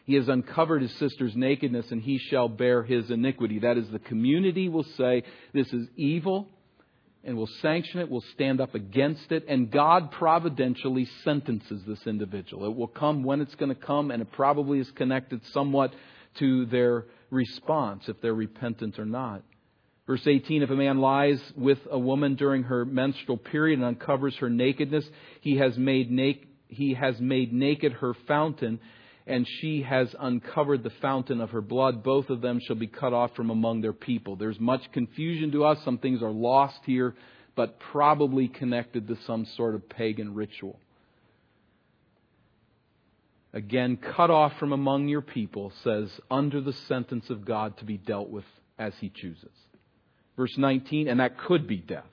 [0.06, 3.60] He has uncovered his sister's nakedness, and he shall bear his iniquity.
[3.60, 5.24] That is, the community will say,
[5.54, 6.48] This is evil
[7.24, 12.66] and will sanction it, will stand up against it, and God providentially sentences this individual.
[12.66, 15.94] It will come when it's going to come, and it probably is connected somewhat
[16.40, 19.44] to their response, if they're repentant or not.
[20.08, 24.36] Verse 18 If a man lies with a woman during her menstrual period and uncovers
[24.38, 25.06] her nakedness,
[25.42, 26.34] he has made, na-
[26.68, 28.80] he has made naked her fountain
[29.30, 32.04] and she has uncovered the fountain of her blood.
[32.04, 34.36] Both of them shall be cut off from among their people.
[34.36, 35.78] There's much confusion to us.
[35.86, 37.16] Some things are lost here,
[37.56, 40.80] but probably connected to some sort of pagan ritual.
[43.54, 47.98] Again, cut off from among your people says, under the sentence of God to be
[47.98, 48.46] dealt with
[48.80, 49.52] as he chooses.
[50.38, 52.06] Verse 19, and that could be death.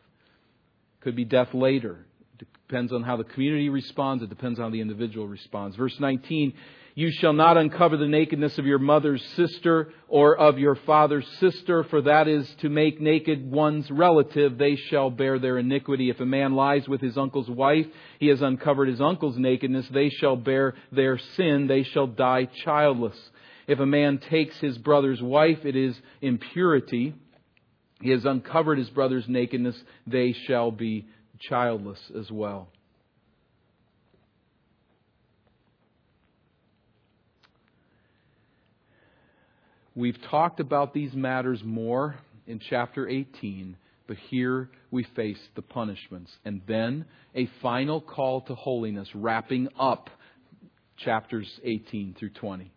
[1.00, 2.04] Could be death later.
[2.68, 4.22] Depends on how the community responds.
[4.22, 5.76] It depends on how the individual responds.
[5.76, 6.52] Verse 19,
[6.96, 11.84] you shall not uncover the nakedness of your mother's sister or of your father's sister,
[11.84, 14.56] for that is to make naked one's relative.
[14.56, 16.08] They shall bear their iniquity.
[16.08, 17.86] If a man lies with his uncle's wife,
[18.18, 19.86] he has uncovered his uncle's nakedness.
[19.90, 21.66] They shall bear their sin.
[21.66, 23.18] They shall die childless.
[23.66, 27.14] If a man takes his brother's wife, it is impurity.
[28.00, 29.76] He has uncovered his brother's nakedness.
[30.06, 31.06] They shall be
[31.40, 32.68] childless as well.
[39.96, 46.30] We've talked about these matters more in chapter 18, but here we face the punishments.
[46.44, 50.10] And then a final call to holiness, wrapping up
[50.98, 52.70] chapters 18 through 20.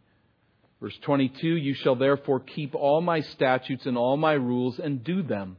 [0.82, 5.22] Verse 22 You shall therefore keep all my statutes and all my rules and do
[5.22, 5.58] them,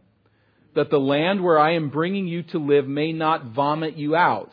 [0.75, 4.51] that the land where I am bringing you to live may not vomit you out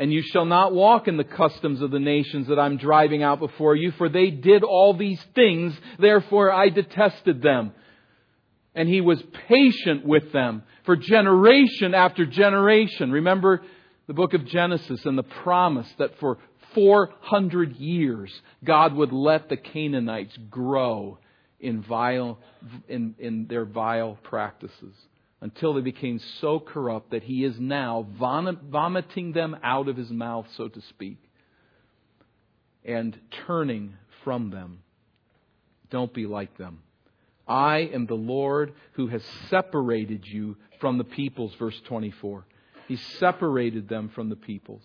[0.00, 3.38] and you shall not walk in the customs of the nations that I'm driving out
[3.38, 7.72] before you, for they did all these things, therefore I detested them.
[8.74, 13.12] And he was patient with them for generation after generation.
[13.12, 13.60] Remember
[14.06, 16.38] the book of Genesis and the promise that for
[16.74, 18.32] 400 years
[18.64, 21.18] God would let the Canaanites grow
[21.60, 22.38] in vile,
[22.88, 24.94] in, in their vile practices
[25.40, 30.46] until they became so corrupt that he is now vomiting them out of his mouth,
[30.56, 31.18] so to speak,
[32.84, 34.82] and turning from them.
[35.90, 36.80] Don't be like them.
[37.48, 42.44] I am the Lord who has separated you from the peoples, verse 24.
[42.86, 44.82] He separated them from the peoples.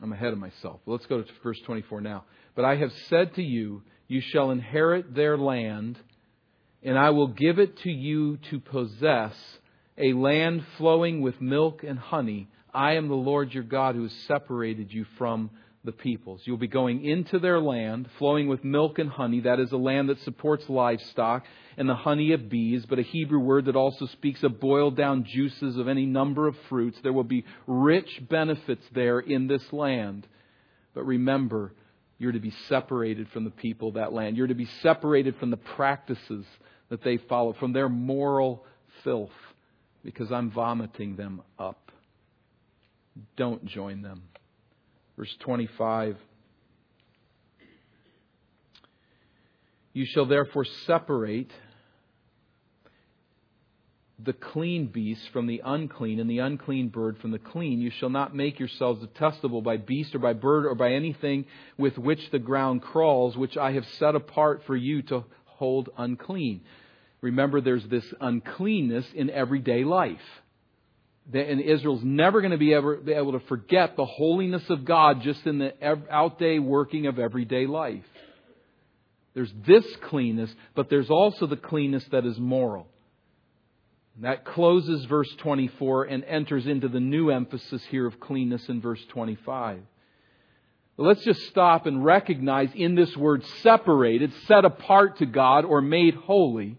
[0.00, 0.80] I'm ahead of myself.
[0.86, 2.24] Let's go to verse 24 now.
[2.54, 5.98] But I have said to you, you shall inherit their land,
[6.82, 9.34] and I will give it to you to possess
[9.96, 12.48] a land flowing with milk and honey.
[12.72, 15.50] I am the Lord your God who has separated you from
[15.88, 16.42] the peoples.
[16.44, 19.40] You'll be going into their land, flowing with milk and honey.
[19.40, 21.44] That is a land that supports livestock
[21.78, 25.24] and the honey of bees, but a Hebrew word that also speaks of boiled down
[25.24, 26.98] juices of any number of fruits.
[27.02, 30.26] There will be rich benefits there in this land.
[30.92, 31.72] But remember,
[32.18, 34.36] you're to be separated from the people of that land.
[34.36, 36.44] You're to be separated from the practices
[36.90, 38.66] that they follow, from their moral
[39.04, 39.30] filth,
[40.04, 41.90] because I'm vomiting them up.
[43.38, 44.24] Don't join them.
[45.18, 46.16] Verse 25.
[49.92, 51.50] You shall therefore separate
[54.20, 57.80] the clean beast from the unclean, and the unclean bird from the clean.
[57.80, 61.46] You shall not make yourselves detestable by beast or by bird or by anything
[61.76, 66.60] with which the ground crawls, which I have set apart for you to hold unclean.
[67.22, 70.20] Remember, there's this uncleanness in everyday life.
[71.32, 75.20] And Israel's never going to be able, be able to forget the holiness of God
[75.22, 75.74] just in the
[76.10, 78.04] out day working of everyday life.
[79.34, 82.88] There's this cleanness, but there's also the cleanness that is moral.
[84.16, 88.80] And That closes verse 24 and enters into the new emphasis here of cleanness in
[88.80, 89.80] verse 25.
[90.96, 95.80] But let's just stop and recognize in this word separated, set apart to God, or
[95.80, 96.76] made holy,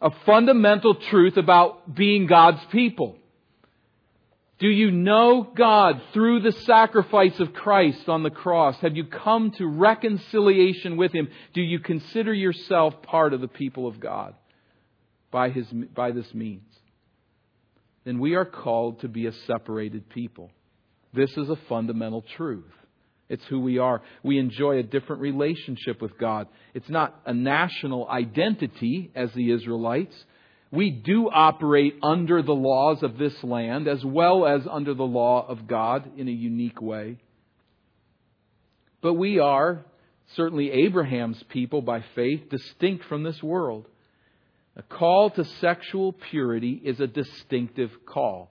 [0.00, 3.16] a fundamental truth about being God's people.
[4.58, 8.76] Do you know God through the sacrifice of Christ on the cross?
[8.80, 11.28] Have you come to reconciliation with Him?
[11.52, 14.34] Do you consider yourself part of the people of God
[15.30, 16.62] by, his, by this means?
[18.04, 20.50] Then we are called to be a separated people.
[21.12, 22.64] This is a fundamental truth.
[23.28, 24.02] It's who we are.
[24.22, 26.46] We enjoy a different relationship with God.
[26.72, 30.14] It's not a national identity as the Israelites.
[30.70, 35.46] We do operate under the laws of this land as well as under the law
[35.46, 37.18] of God in a unique way.
[39.00, 39.84] But we are,
[40.34, 43.86] certainly Abraham's people by faith, distinct from this world.
[44.76, 48.50] A call to sexual purity is a distinctive call.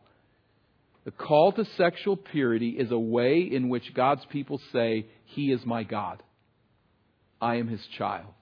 [1.04, 5.64] The call to sexual purity is a way in which God's people say, He is
[5.66, 6.24] my God.
[7.40, 8.34] I am His child.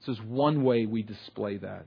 [0.00, 1.86] This is one way we display that.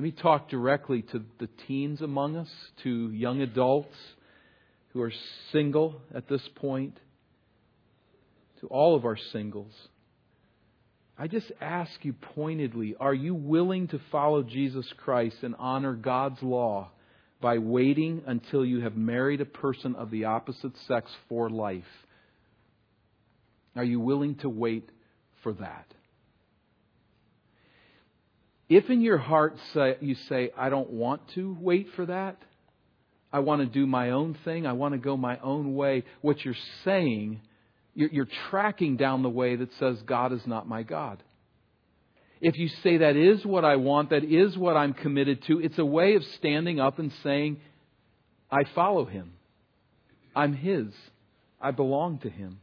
[0.00, 2.48] Let me talk directly to the teens among us,
[2.84, 3.94] to young adults
[4.94, 5.12] who are
[5.52, 6.96] single at this point,
[8.62, 9.74] to all of our singles.
[11.18, 16.42] I just ask you pointedly are you willing to follow Jesus Christ and honor God's
[16.42, 16.92] law
[17.42, 21.84] by waiting until you have married a person of the opposite sex for life?
[23.76, 24.88] Are you willing to wait
[25.42, 25.92] for that?
[28.70, 32.38] If in your heart say, you say, I don't want to wait for that,
[33.32, 36.42] I want to do my own thing, I want to go my own way, what
[36.44, 36.54] you're
[36.84, 37.42] saying
[37.94, 41.22] you're, you're tracking down the way that says, God is not my God.
[42.40, 45.78] If you say that is what I want, that is what I'm committed to, it's
[45.78, 47.60] a way of standing up and saying,
[48.50, 49.32] I follow him.
[50.34, 50.86] I'm his.
[51.60, 52.60] I belong to him.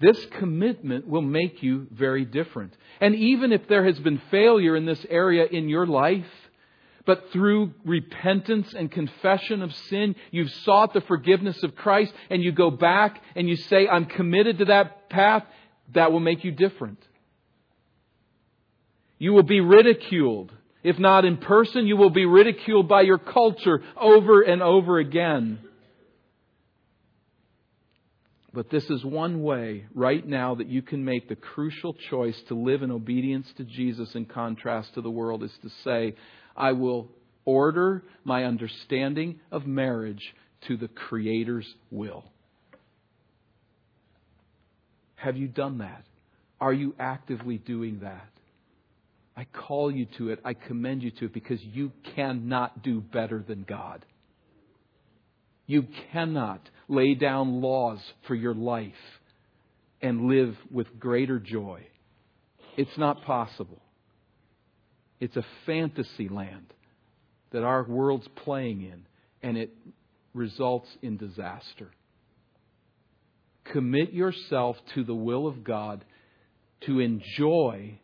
[0.00, 2.72] This commitment will make you very different.
[3.00, 6.26] And even if there has been failure in this area in your life,
[7.04, 12.52] but through repentance and confession of sin, you've sought the forgiveness of Christ, and you
[12.52, 15.44] go back and you say, I'm committed to that path,
[15.94, 17.02] that will make you different.
[19.18, 20.52] You will be ridiculed.
[20.84, 25.58] If not in person, you will be ridiculed by your culture over and over again.
[28.52, 32.54] But this is one way right now that you can make the crucial choice to
[32.54, 36.14] live in obedience to Jesus in contrast to the world is to say,
[36.56, 37.08] I will
[37.44, 40.34] order my understanding of marriage
[40.66, 42.24] to the Creator's will.
[45.16, 46.04] Have you done that?
[46.60, 48.28] Are you actively doing that?
[49.36, 50.40] I call you to it.
[50.44, 54.04] I commend you to it because you cannot do better than God.
[55.66, 58.92] You cannot lay down laws for your life
[60.00, 61.86] and live with greater joy.
[62.76, 63.82] It's not possible.
[65.20, 66.72] It's a fantasy land
[67.50, 69.06] that our world's playing in,
[69.42, 69.74] and it
[70.34, 71.90] results in disaster.
[73.72, 76.04] Commit yourself to the will of God
[76.86, 77.98] to enjoy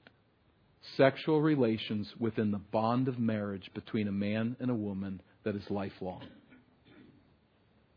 [0.96, 5.62] sexual relations within the bond of marriage between a man and a woman that is
[5.70, 6.24] lifelong.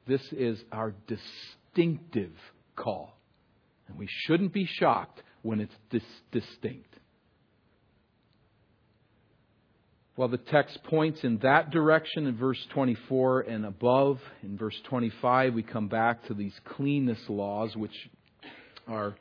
[0.08, 2.34] This is our distinctive
[2.76, 3.18] call.
[3.88, 6.02] And we shouldn't be shocked when it's dis-
[6.32, 6.94] distinct.
[10.18, 14.20] Well, the text points in that direction in verse 24 and above.
[14.42, 17.94] In verse 25, we come back to these cleanness laws, which
[18.88, 19.16] are,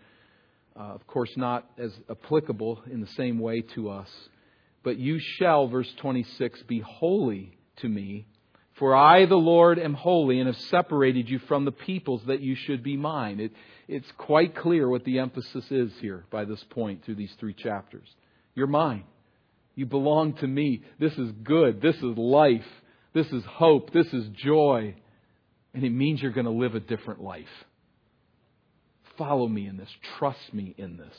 [0.75, 4.09] uh, of course, not as applicable in the same way to us.
[4.83, 8.27] But you shall, verse 26, be holy to me,
[8.79, 12.55] for I, the Lord, am holy and have separated you from the peoples that you
[12.55, 13.41] should be mine.
[13.41, 13.53] It,
[13.89, 18.07] it's quite clear what the emphasis is here by this point through these three chapters.
[18.55, 19.05] You're mine.
[19.75, 20.83] You belong to me.
[20.99, 21.81] This is good.
[21.81, 22.67] This is life.
[23.15, 23.93] This is hope.
[23.93, 24.95] This is joy.
[25.73, 27.45] And it means you're going to live a different life.
[29.17, 29.91] Follow me in this.
[30.19, 31.17] Trust me in this.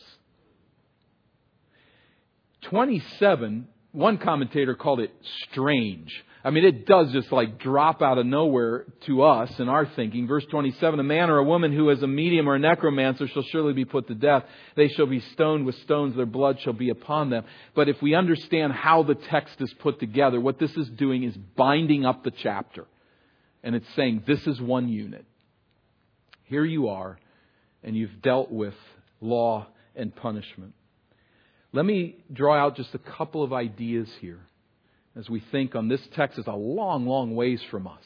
[2.70, 3.68] 27,
[3.98, 5.12] one commentator called it
[5.50, 6.14] strange.
[6.44, 10.28] I mean, it does just like drop out of nowhere to us in our thinking.
[10.28, 13.44] Verse 27, a man or a woman who is a medium or a necromancer shall
[13.52, 14.44] surely be put to death.
[14.76, 17.44] They shall be stoned with stones, their blood shall be upon them.
[17.76, 21.36] But if we understand how the text is put together, what this is doing is
[21.36, 22.86] binding up the chapter.
[23.64, 25.26] And it's saying, this is one unit.
[26.44, 27.18] Here you are,
[27.84, 28.76] and you've dealt with
[29.20, 30.76] law and punishment.
[31.78, 34.40] Let me draw out just a couple of ideas here
[35.16, 38.02] as we think on this text is a long, long ways from us.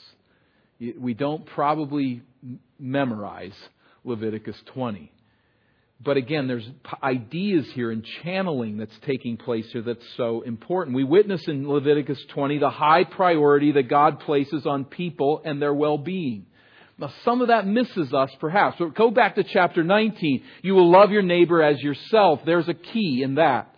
[0.99, 2.21] We don't probably
[2.77, 3.55] memorize
[4.03, 5.09] Leviticus 20.
[6.03, 6.69] But again, there's
[7.01, 10.97] ideas here and channeling that's taking place here that's so important.
[10.97, 15.73] We witness in Leviticus 20 the high priority that God places on people and their
[15.73, 16.45] well-being.
[17.01, 18.77] Now, some of that misses us, perhaps.
[18.77, 20.43] But go back to chapter 19.
[20.61, 22.41] You will love your neighbor as yourself.
[22.45, 23.73] There's a key in that.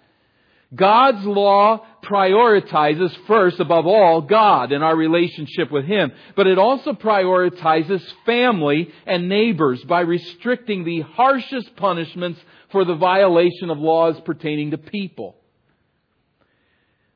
[0.75, 6.11] God's law prioritizes first, above all, God and our relationship with Him.
[6.35, 12.41] But it also prioritizes family and neighbors by restricting the harshest punishments
[12.73, 15.37] for the violation of laws pertaining to people.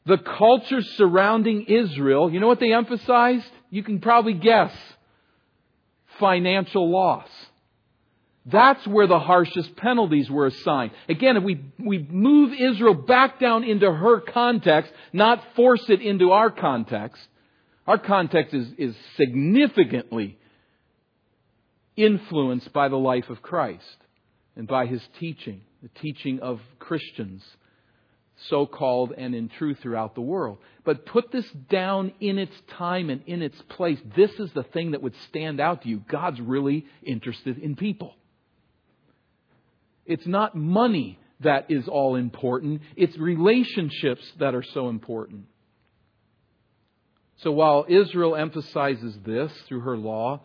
[0.05, 3.51] The culture surrounding Israel, you know what they emphasized?
[3.69, 4.71] You can probably guess.
[6.19, 7.27] Financial loss.
[8.45, 10.91] That's where the harshest penalties were assigned.
[11.09, 16.31] Again, if we, we move Israel back down into her context, not force it into
[16.31, 17.21] our context,
[17.85, 20.37] our context is, is significantly
[21.97, 23.97] influenced by the life of Christ
[24.55, 27.43] and by his teaching, the teaching of Christians,
[28.49, 30.59] so called and in truth throughout the world.
[30.83, 33.99] But put this down in its time and in its place.
[34.15, 36.03] This is the thing that would stand out to you.
[36.07, 38.15] God's really interested in people.
[40.05, 45.45] It's not money that is all important, it's relationships that are so important.
[47.37, 50.41] So while Israel emphasizes this through her law,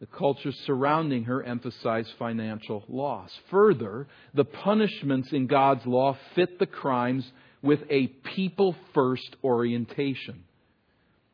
[0.00, 3.30] the culture surrounding her emphasized financial loss.
[3.50, 7.30] Further, the punishments in God's law fit the crimes
[7.62, 10.44] with a people first orientation.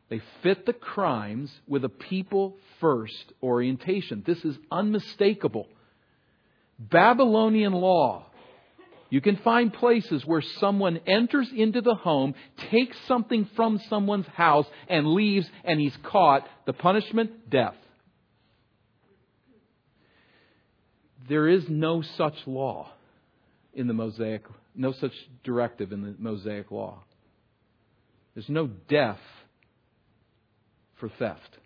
[0.09, 4.23] They fit the crimes with a people first orientation.
[4.27, 5.67] This is unmistakable
[6.79, 8.27] Babylonian law.
[9.11, 12.35] You can find places where someone enters into the home,
[12.71, 16.49] takes something from someone's house, and leaves, and he's caught.
[16.65, 17.51] The punishment?
[17.51, 17.75] Death.
[21.29, 22.91] There is no such law
[23.75, 24.43] in the Mosaic,
[24.75, 25.13] no such
[25.45, 27.03] directive in the Mosaic law.
[28.35, 29.21] There's no death
[30.99, 31.59] for theft.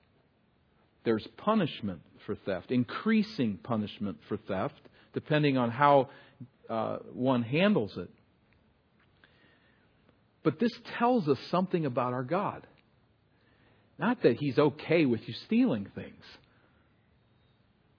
[1.05, 4.81] There's punishment for theft, increasing punishment for theft
[5.13, 6.11] depending on how
[6.69, 8.11] uh, one handles it.
[10.43, 12.67] But this tells us something about our God.
[13.99, 16.23] Not that He's okay with you stealing things,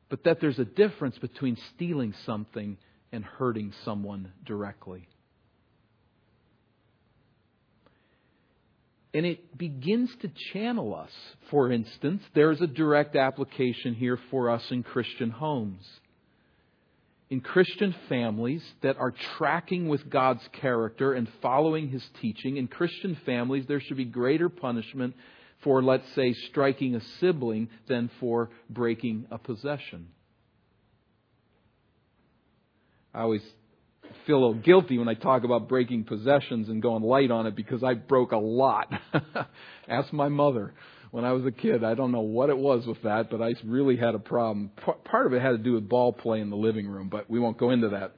[0.09, 2.77] but that there's a difference between stealing something
[3.11, 5.07] and hurting someone directly.
[9.13, 11.11] And it begins to channel us.
[11.49, 15.83] For instance, there's a direct application here for us in Christian homes
[17.29, 23.17] in Christian families that are tracking with God's character and following His teaching, in Christian
[23.25, 25.13] families, there should be greater punishment
[25.63, 30.09] for, let's say, striking a sibling than for breaking a possession.
[33.13, 33.41] I always
[34.25, 37.55] feel a little guilty when I talk about breaking possessions and going light on it
[37.55, 38.93] because I broke a lot.
[39.87, 40.73] Ask my mother
[41.11, 41.83] when I was a kid.
[41.83, 44.71] I don't know what it was with that, but I really had a problem.
[45.05, 47.39] Part of it had to do with ball play in the living room, but we
[47.39, 48.13] won't go into that.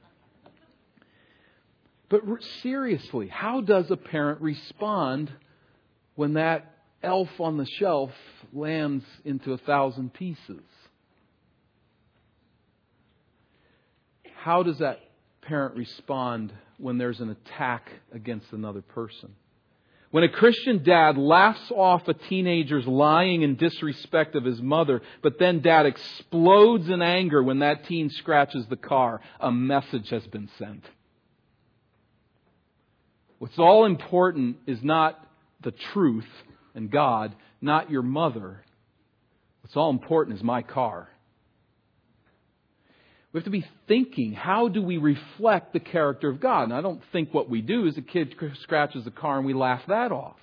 [2.08, 2.22] But
[2.62, 5.32] seriously, how does a parent respond
[6.16, 8.10] when that elf on the shelf
[8.52, 10.62] lands into a thousand pieces?
[14.36, 15.00] How does that
[15.42, 19.34] parent respond when there's an attack against another person?
[20.10, 25.38] When a Christian dad laughs off a teenager's lying and disrespect of his mother, but
[25.38, 30.48] then dad explodes in anger when that teen scratches the car, a message has been
[30.58, 30.84] sent.
[33.38, 35.24] What's all important is not
[35.62, 36.28] the truth
[36.74, 38.62] and God, not your mother.
[39.62, 41.08] What's all important is my car.
[43.32, 46.64] We have to be thinking, how do we reflect the character of God?
[46.64, 49.54] And I don't think what we do is a kid scratches the car and we
[49.54, 50.36] laugh that off.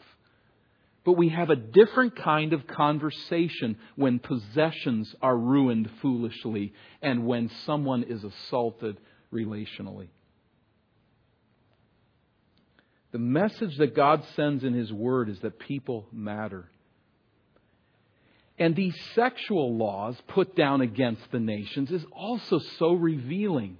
[1.03, 7.49] But we have a different kind of conversation when possessions are ruined foolishly and when
[7.65, 8.97] someone is assaulted
[9.33, 10.07] relationally.
[13.17, 16.69] The message that God sends in His Word is that people matter.
[18.59, 23.79] And these sexual laws put down against the nations is also so revealing.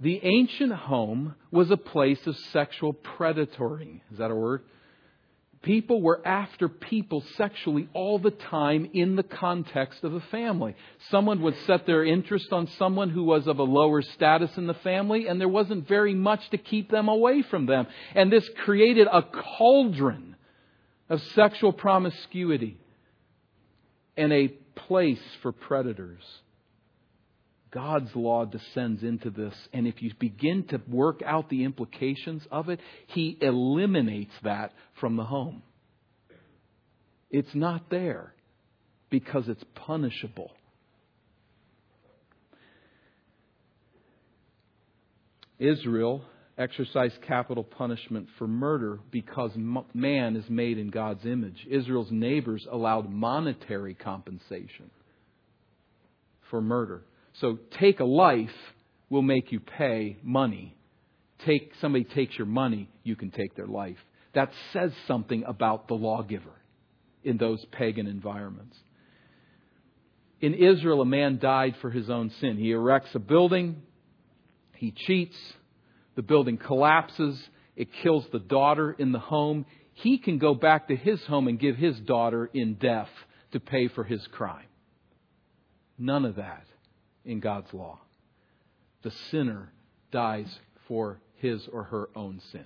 [0.00, 4.02] The ancient home was a place of sexual predatory.
[4.12, 4.64] Is that a word?
[5.62, 10.76] People were after people sexually all the time in the context of a family.
[11.10, 14.74] Someone would set their interest on someone who was of a lower status in the
[14.74, 17.88] family, and there wasn't very much to keep them away from them.
[18.14, 20.36] And this created a cauldron
[21.08, 22.78] of sexual promiscuity
[24.16, 26.22] and a place for predators.
[27.70, 32.68] God's law descends into this, and if you begin to work out the implications of
[32.68, 35.62] it, He eliminates that from the home.
[37.30, 38.32] It's not there
[39.10, 40.50] because it's punishable.
[45.58, 46.22] Israel
[46.56, 49.52] exercised capital punishment for murder because
[49.94, 51.66] man is made in God's image.
[51.70, 54.90] Israel's neighbors allowed monetary compensation
[56.50, 57.02] for murder.
[57.40, 58.50] So take a life
[59.10, 60.76] will make you pay money.
[61.46, 63.96] Take somebody takes your money, you can take their life.
[64.34, 66.52] That says something about the lawgiver
[67.22, 68.76] in those pagan environments.
[70.40, 72.56] In Israel, a man died for his own sin.
[72.56, 73.82] He erects a building,
[74.76, 75.36] he cheats,
[76.14, 77.40] the building collapses,
[77.76, 79.66] it kills the daughter in the home.
[79.94, 83.08] He can go back to his home and give his daughter in death
[83.52, 84.66] to pay for his crime.
[85.98, 86.64] None of that
[87.28, 88.00] in God's law.
[89.02, 89.70] The sinner
[90.10, 90.48] dies
[90.88, 92.64] for his or her own sin,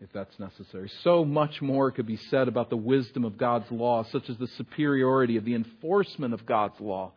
[0.00, 0.90] if that's necessary.
[1.02, 4.48] So much more could be said about the wisdom of God's law, such as the
[4.58, 7.12] superiority of the enforcement of God's law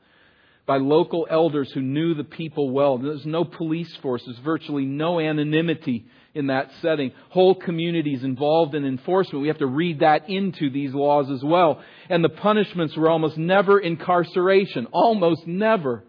[0.68, 2.98] by local elders who knew the people well.
[2.98, 7.14] There's no police force, there's virtually no anonymity in that setting.
[7.30, 9.42] Whole communities involved in enforcement.
[9.42, 11.82] We have to read that into these laws as well.
[12.10, 16.04] And the punishments were almost never incarceration, almost never.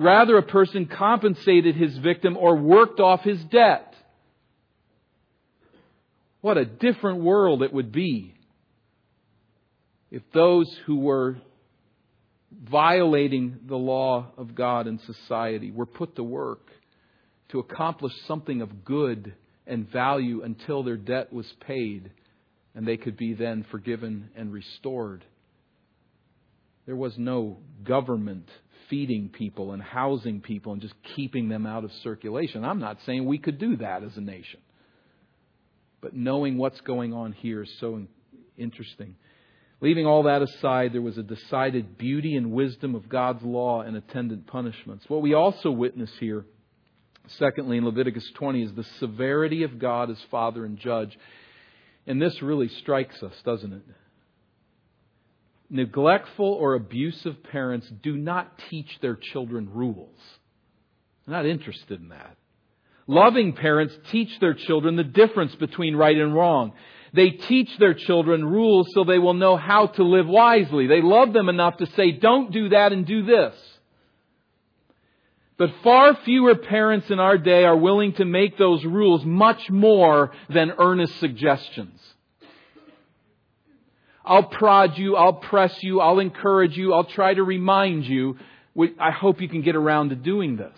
[0.00, 3.94] Rather, a person compensated his victim or worked off his debt.
[6.40, 8.32] What a different world it would be
[10.10, 11.36] if those who were
[12.50, 16.70] violating the law of God and society were put to work
[17.50, 19.34] to accomplish something of good
[19.66, 22.10] and value until their debt was paid
[22.74, 25.26] and they could be then forgiven and restored.
[26.86, 28.48] There was no government
[28.90, 32.64] feeding people and housing people and just keeping them out of circulation.
[32.64, 34.60] I'm not saying we could do that as a nation.
[36.00, 38.06] But knowing what's going on here is so
[38.58, 39.14] interesting.
[39.80, 43.96] Leaving all that aside, there was a decided beauty and wisdom of God's law and
[43.96, 45.04] attendant punishments.
[45.08, 46.44] What we also witness here,
[47.38, 51.16] secondly, in Leviticus 20, is the severity of God as Father and Judge.
[52.06, 53.82] And this really strikes us, doesn't it?
[55.70, 60.18] Neglectful or abusive parents do not teach their children rules.
[61.26, 62.36] They're not interested in that.
[63.06, 66.72] Loving parents teach their children the difference between right and wrong.
[67.12, 70.86] They teach their children rules so they will know how to live wisely.
[70.86, 73.54] They love them enough to say, don't do that and do this.
[75.56, 80.32] But far fewer parents in our day are willing to make those rules much more
[80.48, 82.00] than earnest suggestions.
[84.24, 88.36] I'll prod you, I'll press you, I'll encourage you, I'll try to remind you.
[88.98, 90.76] I hope you can get around to doing this.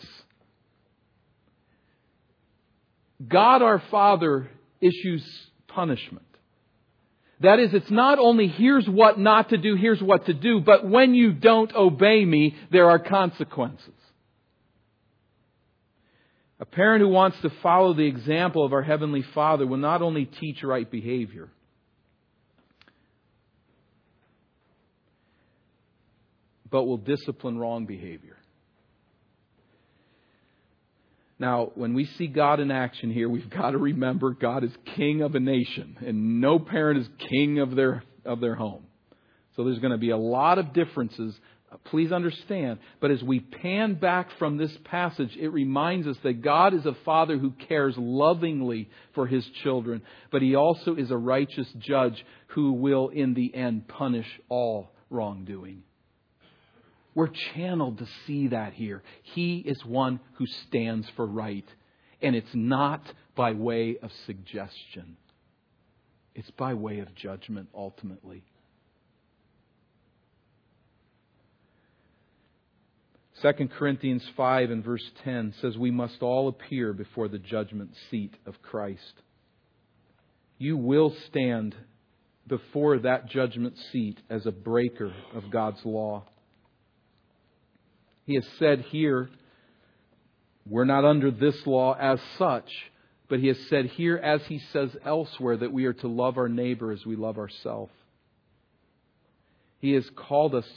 [3.26, 5.24] God our Father issues
[5.68, 6.26] punishment.
[7.40, 10.88] That is, it's not only here's what not to do, here's what to do, but
[10.88, 13.94] when you don't obey me, there are consequences.
[16.60, 20.24] A parent who wants to follow the example of our Heavenly Father will not only
[20.26, 21.48] teach right behavior,
[26.72, 28.38] but will discipline wrong behavior.
[31.38, 35.22] Now, when we see God in action here, we've got to remember God is king
[35.22, 38.84] of a nation, and no parent is king of their, of their home.
[39.54, 41.38] So there's going to be a lot of differences.
[41.86, 42.78] Please understand.
[43.00, 46.96] But as we pan back from this passage, it reminds us that God is a
[47.04, 50.00] father who cares lovingly for his children,
[50.30, 55.82] but he also is a righteous judge who will, in the end, punish all wrongdoing.
[57.14, 59.02] We're channeled to see that here.
[59.22, 61.66] He is one who stands for right.
[62.22, 63.02] And it's not
[63.34, 65.16] by way of suggestion,
[66.34, 68.44] it's by way of judgment ultimately.
[73.42, 78.34] 2 Corinthians 5 and verse 10 says, We must all appear before the judgment seat
[78.46, 79.14] of Christ.
[80.58, 81.74] you will stand
[82.46, 86.24] before that judgment seat as a breaker of God's law.
[88.26, 89.28] He has said here,
[90.68, 92.70] we're not under this law as such,
[93.28, 96.48] but he has said here, as he says elsewhere, that we are to love our
[96.48, 97.92] neighbor as we love ourselves.
[99.80, 100.68] He has called us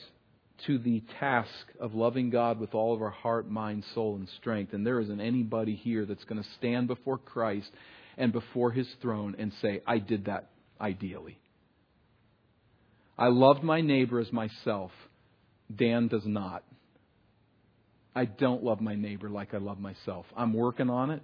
[0.65, 4.73] to the task of loving God with all of our heart, mind, soul, and strength.
[4.73, 7.69] And there isn't anybody here that's going to stand before Christ
[8.17, 11.37] and before his throne and say, I did that ideally.
[13.17, 14.91] I loved my neighbor as myself.
[15.73, 16.63] Dan does not.
[18.15, 20.25] I don't love my neighbor like I love myself.
[20.35, 21.21] I'm working on it.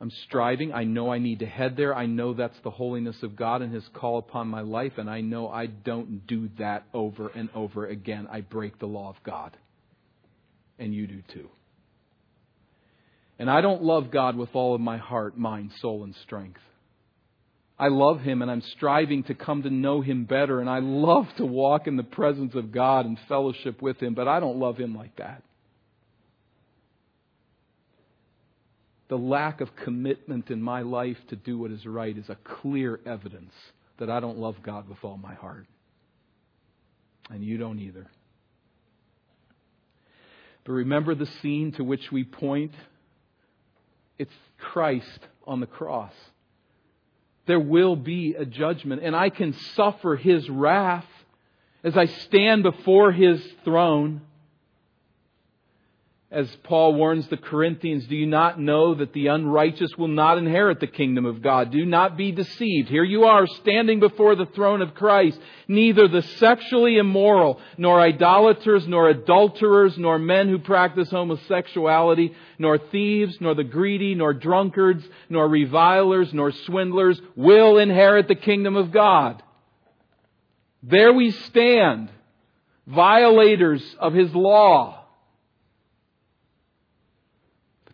[0.00, 0.72] I'm striving.
[0.72, 1.94] I know I need to head there.
[1.94, 5.20] I know that's the holiness of God and His call upon my life, and I
[5.20, 8.26] know I don't do that over and over again.
[8.30, 9.56] I break the law of God.
[10.78, 11.48] And you do too.
[13.38, 16.60] And I don't love God with all of my heart, mind, soul, and strength.
[17.78, 21.26] I love Him and I'm striving to come to know Him better, and I love
[21.38, 24.76] to walk in the presence of God and fellowship with Him, but I don't love
[24.78, 25.42] Him like that.
[29.08, 33.00] The lack of commitment in my life to do what is right is a clear
[33.04, 33.52] evidence
[33.98, 35.66] that I don't love God with all my heart.
[37.30, 38.06] And you don't either.
[40.64, 42.72] But remember the scene to which we point?
[44.18, 46.12] It's Christ on the cross.
[47.46, 51.06] There will be a judgment, and I can suffer His wrath
[51.82, 54.22] as I stand before His throne
[56.34, 60.80] as Paul warns the Corinthians, do you not know that the unrighteous will not inherit
[60.80, 61.70] the kingdom of God?
[61.70, 62.88] Do not be deceived.
[62.88, 65.38] Here you are standing before the throne of Christ.
[65.68, 73.40] Neither the sexually immoral, nor idolaters, nor adulterers, nor men who practice homosexuality, nor thieves,
[73.40, 79.40] nor the greedy, nor drunkards, nor revilers, nor swindlers will inherit the kingdom of God.
[80.82, 82.10] There we stand,
[82.88, 85.03] violators of His law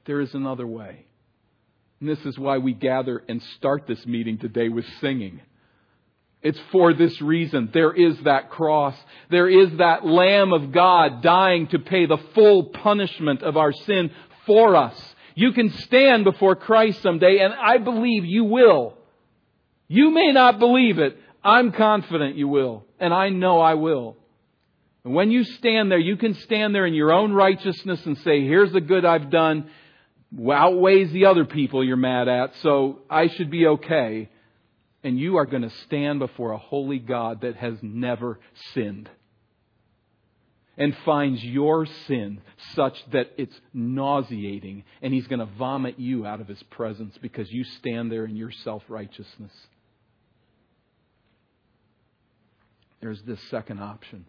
[0.06, 1.04] there is another way.
[2.00, 5.40] And this is why we gather and start this meeting today with singing.
[6.42, 7.68] It's for this reason.
[7.74, 8.96] There is that cross.
[9.30, 14.10] There is that Lamb of God dying to pay the full punishment of our sin
[14.46, 14.98] for us.
[15.34, 18.96] You can stand before Christ someday, and I believe you will.
[19.86, 21.18] You may not believe it.
[21.44, 24.16] I'm confident you will, and I know I will.
[25.04, 28.42] And when you stand there, you can stand there in your own righteousness and say,
[28.42, 29.70] here's the good I've done,
[30.38, 34.28] outweighs the other people you're mad at, so I should be okay.
[35.02, 38.38] And you are going to stand before a holy God that has never
[38.74, 39.08] sinned
[40.76, 42.40] and finds your sin
[42.74, 47.50] such that it's nauseating, and He's going to vomit you out of His presence because
[47.50, 49.52] you stand there in your self righteousness.
[53.00, 54.26] There's this second option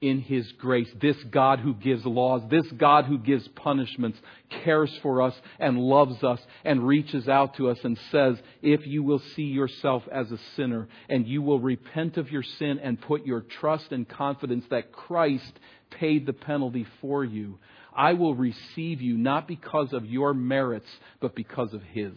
[0.00, 0.88] in His grace.
[1.00, 4.18] This God who gives laws, this God who gives punishments,
[4.64, 9.02] cares for us and loves us and reaches out to us and says, if you
[9.02, 13.26] will see yourself as a sinner and you will repent of your sin and put
[13.26, 15.52] your trust and confidence that Christ
[15.90, 17.58] paid the penalty for you,
[17.96, 20.88] I will receive you not because of your merits,
[21.20, 22.14] but because of His.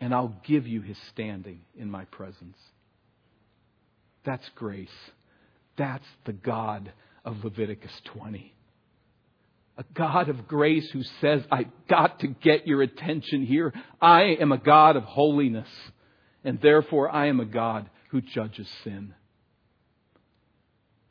[0.00, 2.56] And I'll give you His standing in my presence.
[4.24, 4.88] That's grace.
[5.76, 6.92] That's the God
[7.24, 8.54] of Leviticus 20.
[9.76, 13.72] A God of grace who says, I've got to get your attention here.
[14.00, 15.68] I am a God of holiness,
[16.44, 19.14] and therefore I am a God who judges sin.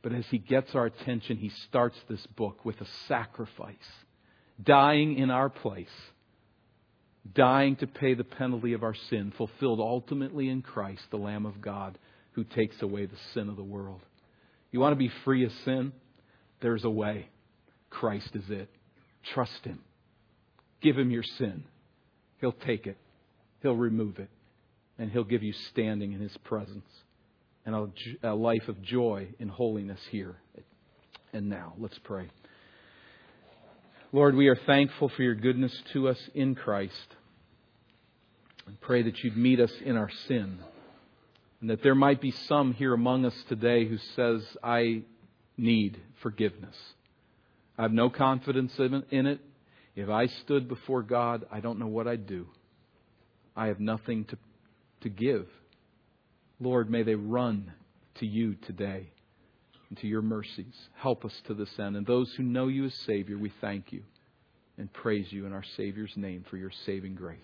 [0.02, 3.76] But as he gets our attention, he starts this book with a sacrifice,
[4.62, 5.88] dying in our place,
[7.34, 11.62] dying to pay the penalty of our sin, fulfilled ultimately in Christ, the Lamb of
[11.62, 11.98] God,
[12.34, 14.02] who takes away the sin of the world.
[14.74, 15.94] You want to be free of sin?
[16.60, 17.30] There's a way.
[17.92, 18.70] Christ is it.
[19.34, 19.80] Trust Him.
[20.82, 21.64] Give Him your sin.
[22.42, 22.98] He'll take it,
[23.62, 24.30] He'll remove it,
[24.98, 26.84] and He'll give you standing in His presence
[27.66, 30.38] and a, a life of joy in holiness here
[31.32, 31.74] and now.
[31.78, 32.30] Let's pray.
[34.12, 37.16] Lord, we are thankful for your goodness to us in Christ.
[38.66, 40.60] And pray that you'd meet us in our sin.
[41.64, 45.04] And that there might be some here among us today who says, I
[45.56, 46.76] need forgiveness.
[47.78, 49.40] I have no confidence in it.
[49.96, 52.48] If I stood before God, I don't know what I'd do.
[53.56, 54.38] I have nothing to,
[55.04, 55.48] to give.
[56.60, 57.72] Lord, may they run
[58.16, 59.08] to you today
[59.88, 60.76] and to your mercies.
[60.98, 61.96] Help us to this end.
[61.96, 64.04] And those who know you as Savior, we thank you
[64.78, 67.40] and praise you in our Savior's name for your saving grace.